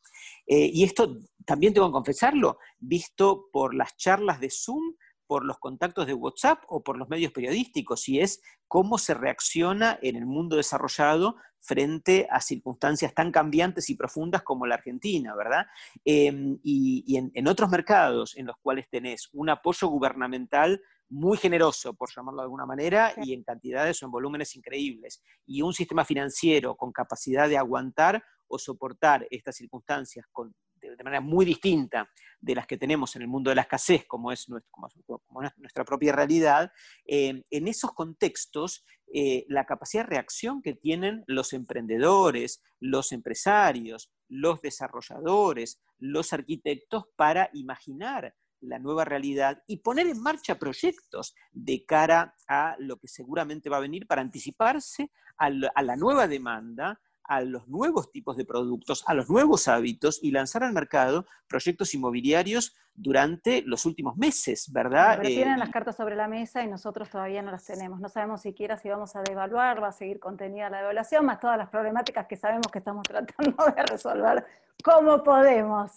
Eh, 0.47 0.71
y 0.73 0.85
esto 0.85 1.19
también 1.45 1.75
tengo 1.75 1.89
que 1.89 1.93
confesarlo, 1.93 2.59
visto 2.79 3.49
por 3.53 3.75
las 3.75 3.97
charlas 3.97 4.41
de 4.41 4.51
Zoom, 4.51 4.95
por 5.29 5.45
los 5.45 5.59
contactos 5.59 6.07
de 6.07 6.15
WhatsApp 6.15 6.65
o 6.69 6.83
por 6.83 6.97
los 6.97 7.09
medios 7.09 7.33
periodísticos, 7.33 8.09
y 8.09 8.21
es 8.21 8.41
cómo 8.67 8.99
se 8.99 9.15
reacciona 9.15 9.99
en 10.03 10.17
el 10.17 10.27
mundo 10.27 10.57
desarrollado 10.57 11.37
frente 11.61 12.27
a 12.31 12.41
circunstancias 12.41 13.13
tan 13.15 13.31
cambiantes 13.31 13.91
y 13.91 13.95
profundas 13.95 14.43
como 14.43 14.67
la 14.67 14.77
Argentina, 14.77 15.37
¿verdad? 15.37 15.67
Em, 16.05 16.59
y, 16.65 17.17
en, 17.17 17.47
otros 17.47 17.69
mercados 17.69 18.37
en 18.37 18.47
los 18.47 18.57
cuales 18.63 18.89
tenés 18.89 19.29
un 19.33 19.51
apoyo 19.51 19.89
gubernamental 19.89 20.81
muy 21.11 21.37
generoso, 21.37 21.95
por 21.95 22.11
llamarlo 22.15 22.41
de 22.41 22.47
alguna 22.47 22.67
manera, 22.67 23.13
y 23.23 23.35
en 23.35 23.43
cantidades 23.43 24.03
o 24.03 24.07
en 24.07 24.13
volúmenes 24.13 24.57
increíbles, 24.57 25.23
y 25.47 25.61
un 25.63 25.75
sistema 25.75 26.05
financiero 26.05 26.75
con 26.75 26.91
capacidad 26.91 27.49
de 27.49 27.59
aguantar 27.59 28.23
o 28.47 28.59
soportar 28.59 29.27
estas 29.31 29.57
circunstancias 29.57 30.27
con 30.33 30.55
de, 30.97 31.05
manera 31.05 31.21
muy 31.21 31.45
distinta 31.45 32.11
de 32.41 32.55
las 32.55 32.67
que 32.67 32.77
tenemos 32.77 33.15
en 33.17 33.23
el 33.23 33.29
mundo 33.29 33.51
de 33.51 33.57
la 33.57 33.63
escasez, 33.63 34.05
como 34.07 34.33
es, 34.33 34.49
nuestra 34.49 35.85
propia 35.85 36.13
realidad, 36.13 36.73
eh, 37.07 37.43
en 37.51 37.69
esos 37.69 37.93
contextos 37.93 38.85
eh, 39.13 39.47
la 39.49 39.65
capacidad 39.65 40.05
de 40.05 40.11
reacción 40.11 40.61
que 40.61 40.75
tienen 40.75 41.25
los 41.27 41.53
emprendedores, 41.55 42.63
los 42.79 43.13
empresarios, 43.13 44.11
los 44.29 44.61
desarrolladores, 44.61 45.81
los 45.99 46.33
arquitectos 46.33 47.05
para 47.17 47.49
imaginar 47.55 48.35
la 48.61 48.79
nueva 48.79 49.05
realidad 49.05 49.63
y 49.67 49.79
poner 49.79 50.09
en 50.09 50.21
marcha 50.21 50.59
proyectos 50.59 51.35
de 51.53 51.85
cara 51.87 52.35
a 52.49 52.77
lo 52.79 52.99
que 52.99 53.09
seguramente 53.09 53.71
va 53.71 53.79
a 53.79 53.81
venir 53.81 54.07
para 54.07 54.21
anticiparse 54.21 55.11
a 55.39 55.51
la 55.51 55.97
nueva 55.97 56.27
demanda, 56.27 57.01
a 57.29 57.43
los 57.43 57.69
nuevos 57.69 58.11
tipos 58.11 58.37
de 58.37 58.45
productos, 58.45 59.05
a 59.07 59.15
los 59.15 59.29
nuevos 59.29 59.69
hábitos 59.69 60.19
y 60.23 60.31
lanzar 60.31 60.65
al 60.65 60.73
mercado 60.73 61.27
proyectos 61.47 61.95
inmobiliarios 61.95 62.75
durante 62.95 63.63
los 63.63 63.87
últimos 63.87 64.17
meses, 64.17 64.73
¿verdad? 64.73 65.19
Pero 65.19 65.29
tienen 65.29 65.55
eh, 65.55 65.59
las 65.59 65.71
cartas 65.71 65.97
sobre 65.97 66.17
la 66.17 66.27
mesa 66.27 66.65
y 66.65 66.69
nosotros 66.69 67.09
todavía 67.09 67.43
no 67.43 67.53
las 67.53 67.65
tenemos. 67.65 68.01
No 68.01 68.09
sabemos 68.09 68.41
siquiera 68.41 68.77
si 68.77 68.89
vamos 68.89 69.15
a 69.15 69.23
devaluar, 69.23 69.81
va 69.83 69.89
a 69.89 69.93
seguir 69.93 70.19
contenida 70.19 70.71
la 70.71 70.79
devaluación, 70.79 71.25
más 71.25 71.39
todas 71.39 71.59
las 71.59 71.69
problemáticas 71.69 72.27
que 72.27 72.37
sabemos 72.37 72.67
que 72.73 72.79
estamos 72.79 73.03
tratando 73.09 73.65
de 73.77 73.83
resolver 73.85 74.45
como 74.83 75.23
podemos. 75.23 75.93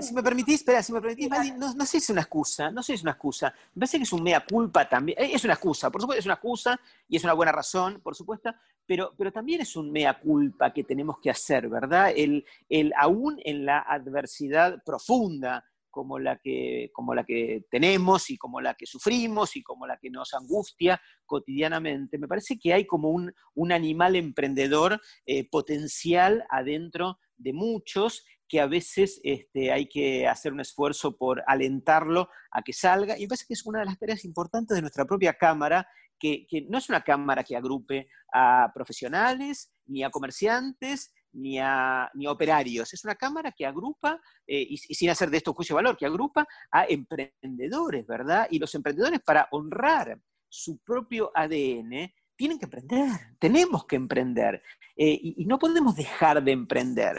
Si, 0.00 0.14
me 0.14 0.22
permitís, 0.22 0.56
espera, 0.56 0.82
si 0.82 0.92
me 0.92 1.00
permitís, 1.00 1.28
no, 1.56 1.74
no, 1.74 1.84
sé 1.84 1.92
si 1.92 1.96
es 1.98 2.10
una 2.10 2.22
excusa, 2.22 2.70
no 2.70 2.82
sé 2.82 2.92
si 2.92 2.94
es 2.94 3.02
una 3.02 3.12
excusa. 3.12 3.52
Me 3.74 3.80
parece 3.80 3.98
que 3.98 4.04
es 4.04 4.12
un 4.12 4.22
mea 4.22 4.44
culpa 4.44 4.88
también. 4.88 5.18
Eh, 5.20 5.32
es 5.34 5.44
una 5.44 5.52
excusa, 5.52 5.90
por 5.90 6.00
supuesto, 6.00 6.20
es 6.20 6.24
una 6.24 6.34
excusa 6.34 6.80
y 7.06 7.16
es 7.16 7.24
una 7.24 7.34
buena 7.34 7.52
razón, 7.52 8.00
por 8.02 8.14
supuesto, 8.14 8.54
pero, 8.86 9.14
pero 9.16 9.32
también 9.32 9.60
es 9.60 9.76
un 9.76 9.90
mea 9.90 10.18
culpa 10.18 10.72
que 10.72 10.84
tenemos 10.84 11.16
que 11.22 11.30
hacer, 11.30 11.68
¿verdad? 11.68 12.12
El, 12.14 12.44
el 12.68 12.92
aún 12.98 13.40
en 13.44 13.64
la 13.64 13.80
adversidad 13.80 14.82
profunda 14.84 15.64
como 15.92 16.18
la, 16.18 16.38
que, 16.38 16.90
como 16.92 17.14
la 17.14 17.22
que 17.22 17.66
tenemos 17.70 18.30
y 18.30 18.38
como 18.38 18.60
la 18.60 18.74
que 18.74 18.86
sufrimos 18.86 19.56
y 19.56 19.62
como 19.62 19.86
la 19.86 19.98
que 19.98 20.10
nos 20.10 20.32
angustia 20.34 21.00
cotidianamente, 21.26 22.18
me 22.18 22.26
parece 22.26 22.58
que 22.58 22.72
hay 22.72 22.86
como 22.86 23.10
un, 23.10 23.32
un 23.54 23.72
animal 23.72 24.16
emprendedor 24.16 25.00
eh, 25.26 25.48
potencial 25.48 26.44
adentro 26.48 27.18
de 27.36 27.52
muchos 27.52 28.24
que 28.48 28.60
a 28.60 28.66
veces 28.66 29.18
este, 29.24 29.72
hay 29.72 29.88
que 29.88 30.26
hacer 30.26 30.52
un 30.52 30.60
esfuerzo 30.60 31.16
por 31.16 31.42
alentarlo 31.46 32.28
a 32.50 32.60
que 32.60 32.74
salga. 32.74 33.16
Y 33.16 33.22
me 33.22 33.28
parece 33.28 33.46
que 33.48 33.54
es 33.54 33.64
una 33.64 33.80
de 33.80 33.86
las 33.86 33.98
tareas 33.98 34.26
importantes 34.26 34.74
de 34.74 34.82
nuestra 34.82 35.06
propia 35.06 35.32
Cámara, 35.32 35.88
que, 36.22 36.66
no 36.68 36.78
es 36.78 36.88
una 36.88 37.02
Cámara 37.02 37.42
que 37.42 37.56
agrupe 37.56 38.08
a 38.32 38.70
profesionales, 38.72 39.72
ni 39.86 40.04
a 40.04 40.10
comerciantes, 40.10 41.12
ni 41.32 41.58
a, 41.58 42.08
ni 42.14 42.26
operarios. 42.26 42.92
Es 42.94 43.04
una 43.04 43.16
Cámara 43.16 43.52
que 43.52 43.66
agrupa, 43.66 44.20
eh, 44.46 44.64
y, 44.68 44.76
sin 44.76 45.10
hacer 45.10 45.30
de 45.30 45.38
esto 45.38 45.52
juicio 45.52 45.74
de 45.74 45.82
valor, 45.82 45.96
que 45.96 46.06
agrupa 46.06 46.46
a 46.70 46.84
emprendedores, 46.84 48.06
¿verdad? 48.06 48.46
Y 48.50 48.58
los 48.58 48.74
emprendedores 48.74 49.20
para 49.20 49.48
honrar 49.50 50.20
su 50.48 50.78
propio 50.78 51.32
ADN, 51.34 52.12
tienen 52.36 52.58
que 52.58 52.64
emprender, 52.64 53.08
tenemos 53.38 53.86
que 53.86 53.96
emprender, 53.96 54.62
eh, 54.96 55.18
y, 55.20 55.44
no 55.46 55.58
podemos 55.58 55.96
dejar 55.96 56.42
de 56.42 56.52
emprender. 56.52 57.16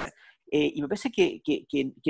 Eh, 0.55 0.71
y 0.75 0.83
me 0.83 0.87
parece 0.87 1.11
que, 1.11 1.41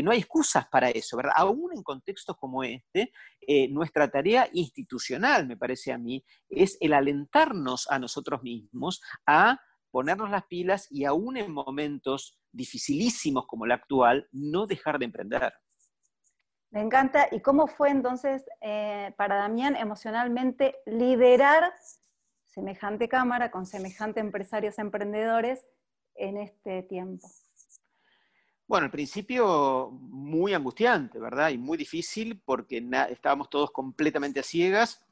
no 0.04 0.12
hay 0.12 0.20
excusas 0.20 0.68
para 0.68 0.90
eso, 0.90 1.16
¿verdad? 1.16 1.32
Aún 1.38 1.72
en 1.74 1.82
contextos 1.82 2.36
como 2.36 2.62
este, 2.62 3.14
eh, 3.40 3.70
nuestra 3.70 4.10
tarea 4.10 4.50
institucional, 4.52 5.48
me 5.48 5.56
parece 5.56 5.94
a 5.94 5.98
mí, 5.98 6.22
es 6.50 6.78
el 6.82 6.92
alentarnos 6.92 7.90
a 7.90 8.00
nosotros 8.00 8.44
mismos 8.44 9.02
a 9.26 9.62
ponernos 9.92 10.30
las 10.30 10.44
pilas 10.48 10.88
y 10.92 11.06
aún 11.06 11.38
en 11.38 11.54
momentos 11.54 12.38
dificilísimos 12.52 13.48
como 13.48 13.64
el 13.64 13.72
actual, 13.72 14.28
no 14.34 14.68
dejar 14.68 15.00
de 15.00 15.06
emprender. 15.06 15.54
Me 16.70 16.82
encanta. 16.82 17.30
¿Y 17.32 17.40
cómo 17.40 17.68
fue 17.68 17.92
entonces 17.92 18.44
eh, 18.60 19.14
para 19.16 19.36
Damián 19.36 19.78
emocionalmente 19.78 20.76
liderar 20.86 21.74
semejante 22.48 23.08
cámara 23.08 23.52
con 23.52 23.66
semejante 23.66 24.20
empresarios 24.20 24.80
emprendedores 24.80 25.66
en 26.16 26.36
este 26.36 26.84
tiempo? 26.84 27.26
Bueno, 28.74 28.86
al 28.86 28.92
principio 28.92 29.92
muy 29.92 30.56
angustiante, 30.56 31.20
¿verdad? 31.20 31.52
Y 31.52 31.60
muy 31.60 31.78
difícil 31.78 32.42
porque 32.44 32.84
estábamos 33.12 33.48
todos 33.52 33.70
completamente 33.70 34.40
a 34.40 34.44
ciegas, 34.44 35.06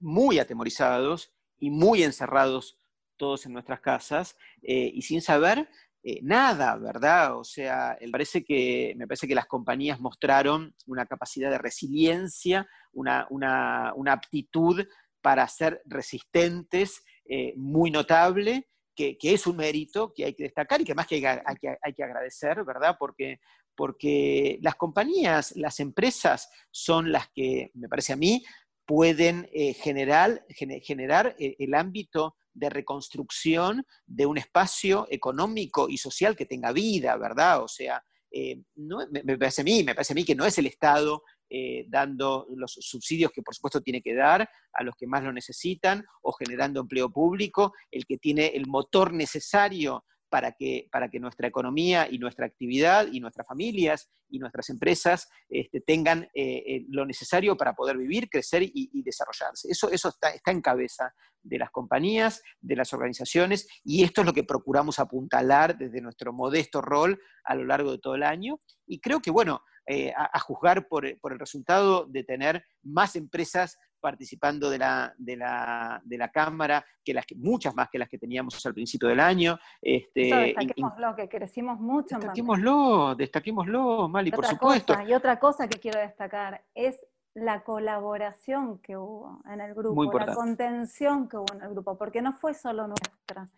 muy 0.00 0.38
atemorizados 0.38 1.30
y 1.58 1.68
muy 1.68 2.02
encerrados 2.02 2.78
todos 3.18 3.44
en 3.44 3.52
nuestras 3.52 3.80
casas 3.80 4.38
eh, 4.62 4.90
y 4.94 5.02
sin 5.02 5.20
saber 5.20 5.68
eh, 6.02 6.20
nada, 6.22 6.74
¿verdad? 6.76 7.36
O 7.36 7.44
sea, 7.44 7.98
me 8.00 8.08
parece, 8.08 8.42
que, 8.42 8.94
me 8.96 9.06
parece 9.06 9.28
que 9.28 9.34
las 9.34 9.44
compañías 9.44 10.00
mostraron 10.00 10.74
una 10.86 11.04
capacidad 11.04 11.50
de 11.50 11.58
resiliencia, 11.58 12.66
una, 12.94 13.92
aptitud 14.06 14.86
para 15.20 15.46
ser 15.48 15.82
resistentes 15.84 17.04
eh, 17.26 17.52
muy 17.58 17.90
notable 17.90 18.70
que, 18.96 19.16
es 19.20 19.46
un 19.46 19.56
mérito 19.56 20.12
que 20.12 20.24
hay 20.24 20.34
que 20.34 20.44
destacar 20.44 20.80
y 20.80 20.84
que 20.84 20.94
más 20.94 21.06
que 21.06 21.16
hay, 21.16 21.56
que, 21.60 21.76
hay 21.80 21.92
que 21.92 22.02
agradecer, 22.02 22.64
¿verdad? 22.64 22.96
Porque, 22.98 23.38
porque 23.76 24.58
las 24.62 24.74
compañías, 24.74 25.54
las 25.54 25.78
empresas 25.78 26.50
son 26.70 27.12
las 27.12 27.28
que, 27.28 27.70
me 27.74 27.88
parece 27.88 28.14
a 28.14 28.16
mí, 28.16 28.42
pueden 28.86 29.48
eh, 29.52 29.74
generar, 29.74 30.44
generar 30.82 31.36
eh, 31.38 31.56
el 31.58 31.74
ámbito 31.74 32.36
de 32.54 32.70
reconstrucción 32.70 33.84
de 34.06 34.26
un 34.26 34.38
espacio 34.38 35.06
económico 35.10 35.88
y 35.88 35.98
social 35.98 36.34
que 36.34 36.46
tenga 36.46 36.72
vida, 36.72 37.16
¿verdad? 37.16 37.62
O 37.62 37.68
sea, 37.68 38.02
eh, 38.30 38.62
me, 38.74 39.38
parece 39.38 39.60
a 39.60 39.64
mí, 39.64 39.82
me 39.84 39.94
parece 39.94 40.12
a 40.12 40.16
mí 40.16 40.24
que 40.24 40.34
no 40.34 40.46
es 40.46 40.56
el 40.58 40.66
Estado 40.66 41.22
eh, 41.48 41.84
dando 41.88 42.46
los 42.56 42.72
subsidios 42.72 43.30
que 43.32 43.42
por 43.42 43.54
supuesto 43.54 43.80
tiene 43.80 44.02
que 44.02 44.14
dar 44.14 44.48
a 44.72 44.82
los 44.82 44.94
que 44.96 45.06
más 45.06 45.22
lo 45.22 45.32
necesitan 45.32 46.04
o 46.22 46.32
generando 46.32 46.80
empleo 46.80 47.10
público, 47.10 47.72
el 47.90 48.04
que 48.06 48.18
tiene 48.18 48.48
el 48.48 48.66
motor 48.66 49.12
necesario 49.12 50.04
para 50.28 50.52
que, 50.52 50.88
para 50.90 51.08
que 51.08 51.20
nuestra 51.20 51.46
economía 51.46 52.08
y 52.10 52.18
nuestra 52.18 52.46
actividad 52.46 53.06
y 53.10 53.20
nuestras 53.20 53.46
familias 53.46 54.10
y 54.28 54.38
nuestras 54.38 54.68
empresas 54.70 55.28
este, 55.48 55.80
tengan 55.80 56.24
eh, 56.34 56.62
eh, 56.66 56.84
lo 56.88 57.06
necesario 57.06 57.56
para 57.56 57.74
poder 57.74 57.96
vivir, 57.96 58.28
crecer 58.28 58.62
y, 58.64 59.02
desarrollarse. 59.02 59.70
Eso, 59.70 59.90
eso 59.90 60.08
está, 60.08 60.30
está, 60.30 60.50
en 60.50 60.60
cabeza 60.60 61.14
de 61.42 61.58
las 61.58 61.70
compañías, 61.70 62.42
de 62.60 62.74
las 62.74 62.92
organizaciones, 62.92 63.68
y 63.84 64.02
esto 64.02 64.22
es 64.22 64.26
lo 64.26 64.32
que 64.32 64.42
procuramos 64.42 64.98
apuntalar 64.98 65.78
desde 65.78 66.00
nuestro 66.00 66.32
modesto 66.32 66.82
rol 66.82 67.20
a 67.44 67.54
lo 67.54 67.64
largo 67.64 67.92
de 67.92 67.98
todo 67.98 68.16
el 68.16 68.24
año. 68.24 68.60
Y 68.84 68.98
creo 68.98 69.20
que, 69.20 69.30
bueno, 69.30 69.62
eh, 69.88 70.12
a, 70.16 70.38
juzgar 70.40 70.88
por, 70.88 71.18
por, 71.20 71.32
el 71.32 71.38
resultado 71.38 72.06
de 72.06 72.24
tener 72.24 72.64
más 72.82 73.14
empresas 73.14 73.78
participando 74.00 74.68
de 74.68 74.78
la, 74.78 75.14
de 75.16 75.36
la, 75.36 76.00
de 76.04 76.18
la 76.18 76.28
Cámara, 76.30 76.84
que 77.04 77.14
las 77.14 77.24
que, 77.24 77.34
muchas 77.36 77.74
más 77.74 77.88
que 77.88 77.98
las 77.98 78.08
que 78.08 78.18
teníamos 78.18 78.64
al 78.66 78.74
principio 78.74 79.08
del 79.08 79.20
año. 79.20 79.58
Este, 79.80 80.54
destaquémoslo, 80.54 81.14
que 81.14 81.28
crecimos 81.28 81.78
mucho. 81.78 82.16
Destaquémoslo, 82.16 83.14
destaquémoslo, 83.14 84.08
Mali, 84.08 84.30
por 84.32 84.46
supuesto. 84.46 84.94
y 85.06 85.12
otra 85.12 85.38
cosa 85.38 85.68
que 85.68 85.78
quiero 85.78 86.00
destacar 86.00 86.64
es 86.74 87.00
la 87.34 87.62
colaboración 87.62 88.78
que 88.78 88.96
hubo 88.96 89.40
en 89.48 89.60
el 89.60 89.74
grupo, 89.74 90.18
la 90.18 90.34
contención 90.34 91.28
que 91.28 91.36
hubo 91.36 91.52
en 91.54 91.62
el 91.62 91.70
grupo, 91.70 91.96
porque 91.98 92.22
no 92.22 92.32
fue 92.32 92.54
solo 92.54 92.88
nuestra. 92.88 93.50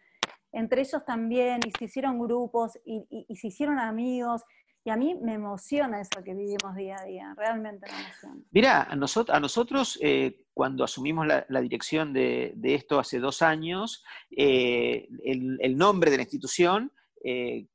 Entre 0.50 0.80
ellos 0.80 1.04
también, 1.04 1.60
y 1.66 1.70
se 1.70 1.84
hicieron 1.84 2.18
grupos, 2.18 2.78
y, 2.84 3.06
y 3.28 3.36
se 3.36 3.48
hicieron 3.48 3.78
amigos, 3.78 4.44
y 4.88 4.90
a 4.90 4.96
mí 4.96 5.14
me 5.20 5.34
emociona 5.34 6.00
eso 6.00 6.24
que 6.24 6.32
vivimos 6.32 6.74
día 6.74 6.96
a 6.98 7.04
día, 7.04 7.34
realmente 7.36 7.86
me 7.92 8.00
emociona. 8.00 8.42
Mira, 8.50 8.82
a, 8.84 8.96
nosotros 9.38 9.98
eh, 10.00 10.46
cuando 10.54 10.82
asumimos 10.82 11.26
la, 11.26 11.60
dirección 11.60 12.14
de, 12.14 12.54
esto 12.62 12.98
hace 12.98 13.18
dos 13.18 13.42
años, 13.42 14.02
eh, 14.34 15.06
el, 15.24 15.76
nombre 15.76 16.10
de 16.10 16.16
la 16.16 16.22
institución 16.22 16.90
eh, 17.22 17.66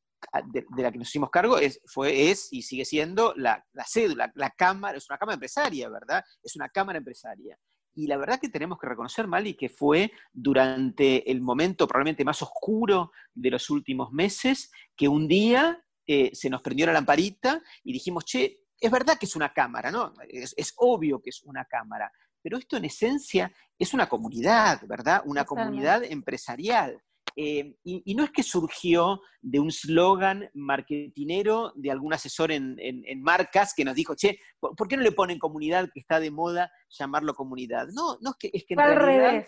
de, 0.45 0.65
la 0.81 0.91
que 0.91 0.97
nos 0.97 1.09
hicimos 1.09 1.29
cargo 1.29 1.59
es, 1.59 1.81
fue, 1.85 2.31
es 2.31 2.51
y 2.51 2.63
sigue 2.63 2.83
siendo 2.83 3.35
la, 3.37 3.63
cédula, 3.85 4.31
la 4.33 4.49
cámara, 4.49 4.97
es 4.97 5.07
una 5.07 5.19
cámara 5.19 5.35
empresaria, 5.35 5.89
¿verdad? 5.89 6.23
Es 6.41 6.55
una 6.55 6.69
cámara 6.69 6.97
empresaria. 6.97 7.59
Y 7.93 8.07
la 8.07 8.17
verdad 8.17 8.39
que 8.41 8.49
tenemos 8.49 8.79
que 8.79 8.87
reconocer, 8.87 9.27
Mali, 9.27 9.53
que 9.53 9.69
fue 9.69 10.11
durante 10.31 11.29
el 11.29 11.41
momento 11.41 11.85
probablemente 11.87 12.25
más 12.25 12.41
oscuro 12.41 13.11
de 13.35 13.51
los 13.51 13.69
últimos 13.69 14.11
meses, 14.11 14.71
que 14.95 15.07
un 15.07 15.27
día 15.27 15.79
eh, 16.05 16.31
se 16.33 16.49
nos 16.49 16.61
prendió 16.61 16.85
la 16.85 16.93
lamparita 16.93 17.61
y 17.83 17.93
dijimos, 17.93 18.25
che, 18.25 18.63
es 18.79 18.91
verdad 18.91 19.17
que 19.17 19.25
es 19.25 19.35
una 19.35 19.53
cámara, 19.53 19.91
¿no? 19.91 20.13
Es, 20.27 20.73
obvio 20.77 21.21
que 21.21 21.29
es 21.29 21.41
una 21.43 21.65
cámara, 21.65 22.11
pero 22.41 22.57
esto 22.57 22.75
en 22.77 22.85
esencia 22.85 23.53
es 23.79 23.93
una 23.93 24.09
comunidad, 24.09 24.81
¿verdad? 24.87 25.21
Una 25.25 25.45
comunidad 25.45 26.03
empresarial. 26.03 27.01
Eh, 27.35 27.75
y, 27.83 28.13
no 28.13 28.23
es 28.23 28.31
que 28.31 28.43
surgió 28.43 29.21
de 29.41 29.59
un 29.59 29.71
slogan 29.71 30.49
marketinero 30.53 31.71
de 31.75 31.89
algún 31.89 32.13
asesor 32.13 32.51
en, 32.51 32.77
marcas 33.21 33.73
que 33.73 33.85
nos 33.85 33.95
dijo, 33.95 34.15
che, 34.15 34.37
¿por, 34.59 34.87
qué 34.87 34.97
no 34.97 35.03
le 35.03 35.13
ponen 35.13 35.39
comunidad 35.39 35.89
que 35.91 35.99
está 35.99 36.19
de 36.19 36.29
moda 36.29 36.71
llamarlo 36.89 37.33
comunidad? 37.33 37.87
No, 37.93 38.17
no 38.21 38.31
es 38.31 38.35
que, 38.37 38.51
es 38.53 38.65
que 38.65 38.73
en 38.75 38.79
realidad, 38.79 39.47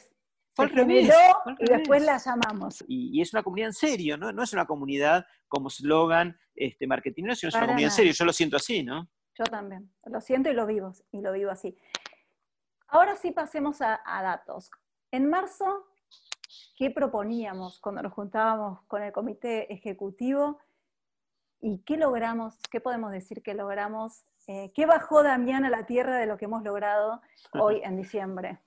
fue 0.55 0.65
al 0.65 0.71
revés. 0.71 1.13
y 1.59 1.65
después 1.65 2.03
la 2.03 2.17
llamamos. 2.17 2.83
Y, 2.87 3.21
es 3.21 3.33
una 3.33 3.43
comunidad 3.43 3.69
en 3.69 3.73
serio, 3.73 4.17
¿no? 4.17 4.31
No 4.31 4.43
es 4.43 4.53
una 4.53 4.65
comunidad 4.65 5.25
como 5.47 5.69
slogan 5.69 6.37
este, 6.55 6.87
marketing, 6.87 7.23
sino 7.33 7.49
es 7.49 7.55
una 7.55 7.65
comunidad 7.65 7.89
en 7.89 7.95
serio. 7.95 8.13
Yo 8.13 8.25
lo 8.25 8.33
siento 8.33 8.55
así, 8.55 8.83
¿no? 8.83 9.09
Yo 9.37 9.43
también. 9.43 9.93
Lo 10.05 10.21
siento 10.21 10.49
y 10.49 10.53
lo 10.53 10.65
vivo, 10.65 10.93
y 11.11 11.19
lo 11.21 11.33
vivo 11.33 11.51
así. 11.51 11.77
Ahora 12.87 13.17
sí 13.17 13.31
pasemos 13.31 13.81
a, 13.81 13.99
datos. 14.05 14.71
En 15.11 15.29
marzo, 15.29 15.87
¿qué 16.77 16.89
proponíamos 16.89 17.79
cuando 17.81 18.01
nos 18.01 18.13
juntábamos 18.13 18.81
con 18.87 19.03
el 19.03 19.11
comité 19.11 19.71
ejecutivo? 19.73 20.59
¿Y 21.59 21.79
qué 21.79 21.97
logramos? 21.97 22.55
¿Qué 22.71 22.79
podemos 22.79 23.11
decir 23.11 23.43
que 23.43 23.53
logramos? 23.53 24.23
Eh, 24.47 24.71
¿Qué 24.73 24.85
bajó 24.85 25.23
Damián 25.23 25.65
a 25.65 25.69
la 25.69 25.85
tierra 25.85 26.17
de 26.17 26.27
lo 26.27 26.37
que 26.37 26.45
hemos 26.45 26.63
logrado 26.63 27.21
hoy 27.53 27.81
en 27.83 27.97
diciembre? 27.97 28.61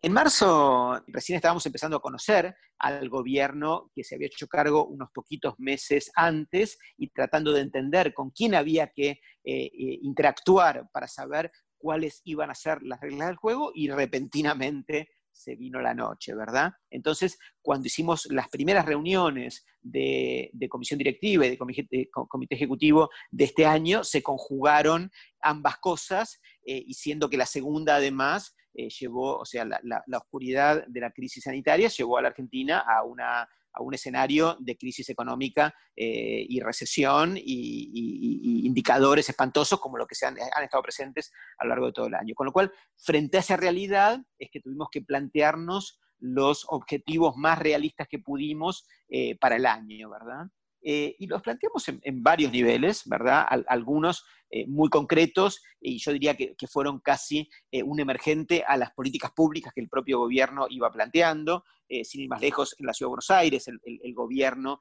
En 0.00 0.12
marzo 0.12 1.02
recién 1.06 1.36
estábamos 1.36 1.66
empezando 1.66 1.96
a 1.96 2.02
conocer 2.02 2.54
al 2.78 3.08
gobierno 3.08 3.90
que 3.94 4.04
se 4.04 4.14
había 4.14 4.26
hecho 4.26 4.48
cargo 4.48 4.86
unos 4.86 5.10
poquitos 5.12 5.54
meses 5.58 6.10
antes 6.14 6.78
y 6.96 7.10
tratando 7.10 7.52
de 7.52 7.60
entender 7.60 8.14
con 8.14 8.30
quién 8.30 8.54
había 8.54 8.88
que 8.88 9.10
eh, 9.10 9.20
eh, 9.44 9.70
interactuar 10.02 10.88
para 10.92 11.06
saber 11.06 11.52
cuáles 11.78 12.22
iban 12.24 12.50
a 12.50 12.54
ser 12.54 12.82
las 12.82 13.00
reglas 13.00 13.28
del 13.28 13.36
juego 13.36 13.72
y 13.74 13.90
repentinamente 13.90 15.08
se 15.32 15.56
vino 15.56 15.80
la 15.80 15.94
noche, 15.94 16.34
¿verdad? 16.34 16.72
Entonces, 16.90 17.38
cuando 17.62 17.86
hicimos 17.86 18.26
las 18.30 18.48
primeras 18.48 18.84
reuniones 18.84 19.64
de, 19.80 20.50
comisión 20.68 20.98
directiva 20.98 21.46
y 21.46 21.50
de 21.50 21.58
comité, 21.58 22.10
ejecutivo 22.50 23.10
de 23.30 23.44
este 23.44 23.66
año, 23.66 24.04
se 24.04 24.22
conjugaron 24.22 25.10
ambas 25.40 25.78
cosas, 25.78 26.40
eh, 26.66 26.82
y 26.86 26.94
siendo 26.94 27.30
que 27.30 27.36
la 27.36 27.46
segunda 27.46 27.96
además 27.96 28.54
eh, 28.74 28.88
llevó, 28.88 29.38
o 29.38 29.44
sea, 29.44 29.64
la, 29.64 30.18
oscuridad 30.18 30.86
de 30.86 31.00
la 31.00 31.10
crisis 31.10 31.44
sanitaria 31.44 31.88
llevó 31.88 32.18
a 32.18 32.22
la 32.22 32.28
Argentina 32.28 32.80
a 32.80 33.02
una 33.04 33.48
a 33.74 33.82
un 33.82 33.94
escenario 33.94 34.56
de 34.60 34.76
crisis 34.76 35.08
económica 35.08 35.74
eh, 35.96 36.44
y 36.48 36.60
recesión 36.60 37.36
y, 37.36 38.66
indicadores 38.66 39.28
espantosos 39.28 39.80
como 39.80 39.98
los 39.98 40.06
que 40.06 40.14
se 40.14 40.26
han, 40.26 40.36
estado 40.38 40.82
presentes 40.82 41.32
a 41.58 41.64
lo 41.64 41.70
largo 41.70 41.86
de 41.86 41.92
todo 41.92 42.06
el 42.06 42.14
año. 42.14 42.34
Con 42.34 42.46
lo 42.46 42.52
cual, 42.52 42.72
frente 42.96 43.36
a 43.36 43.40
esa 43.40 43.56
realidad, 43.56 44.20
es 44.38 44.50
que 44.50 44.60
tuvimos 44.60 44.88
que 44.90 45.02
plantearnos 45.02 46.00
los 46.18 46.64
objetivos 46.68 47.36
más 47.36 47.58
realistas 47.58 48.06
que 48.08 48.18
pudimos 48.18 48.86
eh, 49.08 49.36
para 49.38 49.56
el 49.56 49.66
año, 49.66 50.10
¿verdad? 50.10 50.46
Eh, 50.84 51.14
y 51.18 51.26
los 51.28 51.42
planteamos 51.42 51.88
en, 51.88 52.22
varios 52.22 52.50
niveles, 52.50 53.02
¿verdad? 53.06 53.46
algunos 53.68 54.24
eh, 54.50 54.66
muy 54.66 54.88
concretos, 54.88 55.62
y 55.80 55.98
yo 55.98 56.12
diría 56.12 56.36
que, 56.36 56.54
fueron 56.66 56.98
casi 56.98 57.48
eh, 57.70 57.82
un 57.82 58.00
emergente 58.00 58.64
a 58.66 58.76
las 58.76 58.90
políticas 58.92 59.30
públicas 59.30 59.72
que 59.72 59.80
el 59.80 59.88
propio 59.88 60.18
gobierno 60.18 60.66
iba 60.68 60.90
planteando. 60.90 61.64
sin 62.04 62.22
ir 62.22 62.28
más 62.28 62.40
lejos, 62.40 62.74
en 62.78 62.86
la 62.86 62.94
Ciudad 62.94 63.08
de 63.08 63.10
Buenos 63.10 63.30
Aires, 63.30 63.68
el, 63.68 63.78
el 63.84 64.14
gobierno 64.14 64.80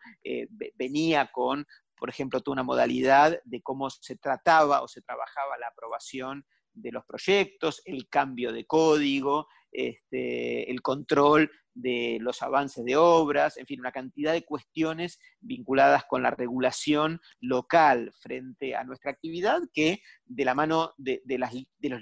venía 0.76 1.30
con, 1.32 1.66
por 1.96 2.10
ejemplo, 2.10 2.42
toda 2.42 2.54
una 2.54 2.64
modalidad 2.64 3.40
de 3.44 3.62
cómo 3.62 3.90
se 3.90 4.16
trataba 4.16 4.82
o 4.82 4.88
se 4.88 5.02
trabajaba 5.02 5.58
la 5.60 5.68
aprobación 5.68 6.46
de 6.74 6.92
los 6.92 7.06
proyectos, 7.06 7.82
el 7.86 8.08
cambio 8.08 8.52
de 8.52 8.66
código, 8.66 9.48
este, 9.72 10.70
el 10.70 10.82
control 10.82 11.52
de 11.74 12.18
los 12.20 12.42
avances 12.42 12.84
de 12.84 12.96
obras, 12.96 13.58
en 13.58 13.66
fin, 13.66 13.80
una 13.80 13.92
cantidad 13.92 14.34
de 14.34 14.44
cuestiones 14.44 15.20
vinculadas 15.40 16.04
con 16.06 16.22
la 16.22 16.32
regulación 16.32 17.22
local 17.40 18.12
frente 18.20 18.76
a 18.76 18.84
nuestra 18.84 19.12
actividad 19.12 19.62
que 19.74 20.02
de 20.26 20.46
la 20.46 20.54
mano 20.54 20.94
de, 20.98 21.22
de 21.24 21.38
los 21.38 21.54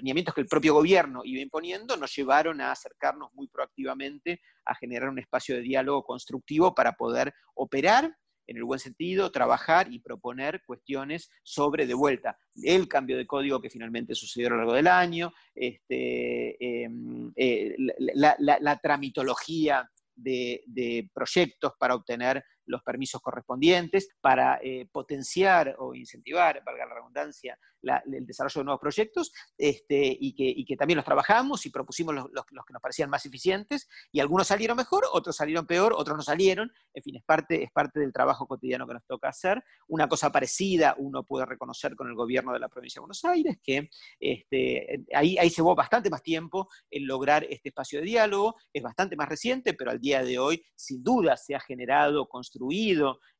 lineamientos 0.02 0.34
que 0.34 0.40
el 0.40 0.48
propio 0.48 0.74
gobierno 0.74 1.20
iba 1.24 1.40
imponiendo 1.40 1.96
nos 1.96 2.14
llevaron 2.14 2.60
a 2.60 2.72
acercarnos 2.72 3.32
muy 3.34 3.48
proactivamente 3.48 4.40
a 4.64 4.74
generar 4.74 5.08
un 5.08 5.18
espacio 5.18 5.54
de 5.54 5.62
diálogo 5.62 6.02
constructivo 6.04 6.74
para 6.74 6.92
poder 6.92 7.32
operar 7.54 8.16
en 8.50 8.56
el 8.56 8.64
buen 8.64 8.80
sentido, 8.80 9.30
trabajar 9.30 9.92
y 9.92 10.00
proponer 10.00 10.62
cuestiones 10.66 11.30
sobre, 11.44 11.86
de 11.86 11.94
vuelta, 11.94 12.36
el 12.64 12.88
cambio 12.88 13.16
de 13.16 13.26
código 13.26 13.60
que 13.60 13.70
finalmente 13.70 14.16
sucedió 14.16 14.48
a 14.48 14.50
lo 14.50 14.56
largo 14.56 14.72
del 14.72 14.88
año, 14.88 15.32
este, 15.54 16.56
em, 16.84 17.32
eh, 17.36 17.76
la, 17.78 18.80
tramitología 18.82 19.88
de, 20.16 20.64
de, 20.66 21.08
proyectos 21.14 21.74
para 21.78 21.94
obtener 21.94 22.42
los 22.66 22.82
permisos 22.82 23.20
correspondientes 23.20 24.08
para 24.20 24.58
eh, 24.62 24.88
potenciar 24.90 25.76
o 25.78 25.94
incentivar, 25.94 26.62
valga 26.64 26.86
la 26.86 26.94
redundancia, 26.94 27.58
el 27.82 28.26
desarrollo 28.26 28.60
de 28.60 28.64
nuevos 28.64 28.80
proyectos 28.80 29.32
este, 29.56 30.16
y, 30.20 30.34
que, 30.34 30.64
que, 30.64 30.76
también 30.76 30.96
los 30.96 31.04
trabajamos 31.04 31.64
y 31.66 31.70
propusimos 31.70 32.14
los, 32.14 32.26
los, 32.30 32.44
que 32.44 32.72
nos 32.72 32.82
parecían 32.82 33.08
más 33.08 33.24
eficientes 33.24 33.88
y 34.12 34.20
algunos 34.20 34.46
salieron 34.46 34.76
mejor, 34.76 35.04
otros 35.12 35.36
salieron 35.36 35.66
peor, 35.66 35.94
otros 35.96 36.16
no 36.16 36.22
salieron, 36.22 36.70
en 36.92 37.02
fin, 37.02 37.16
es 37.16 37.24
parte, 37.24 37.62
es 37.62 37.70
parte 37.70 38.00
del 38.00 38.12
trabajo 38.12 38.46
cotidiano 38.46 38.86
que 38.86 38.94
nos 38.94 39.06
toca 39.06 39.28
hacer. 39.28 39.62
Una 39.88 40.08
cosa 40.08 40.30
parecida 40.30 40.94
uno 40.98 41.24
puede 41.24 41.46
reconocer 41.46 41.96
con 41.96 42.08
el 42.08 42.14
gobierno 42.14 42.52
de 42.52 42.58
la 42.58 42.68
provincia 42.68 42.98
de 42.98 43.02
Buenos 43.02 43.24
Aires, 43.24 43.58
que 43.62 43.88
este, 44.18 45.04
ahí, 45.14 45.38
ahí 45.38 45.50
se 45.50 45.56
llevó 45.56 45.74
bastante 45.74 46.10
más 46.10 46.22
tiempo 46.22 46.68
en 46.90 47.06
lograr 47.06 47.44
este 47.48 47.70
espacio 47.70 48.00
de 48.00 48.06
diálogo, 48.06 48.56
es 48.72 48.82
bastante 48.82 49.16
más 49.16 49.28
reciente, 49.28 49.74
pero 49.74 49.90
al 49.90 50.00
día 50.00 50.22
de 50.22 50.38
hoy 50.38 50.62
sin 50.74 51.02
duda 51.02 51.36
se 51.36 51.54
ha 51.54 51.60
generado, 51.60 52.28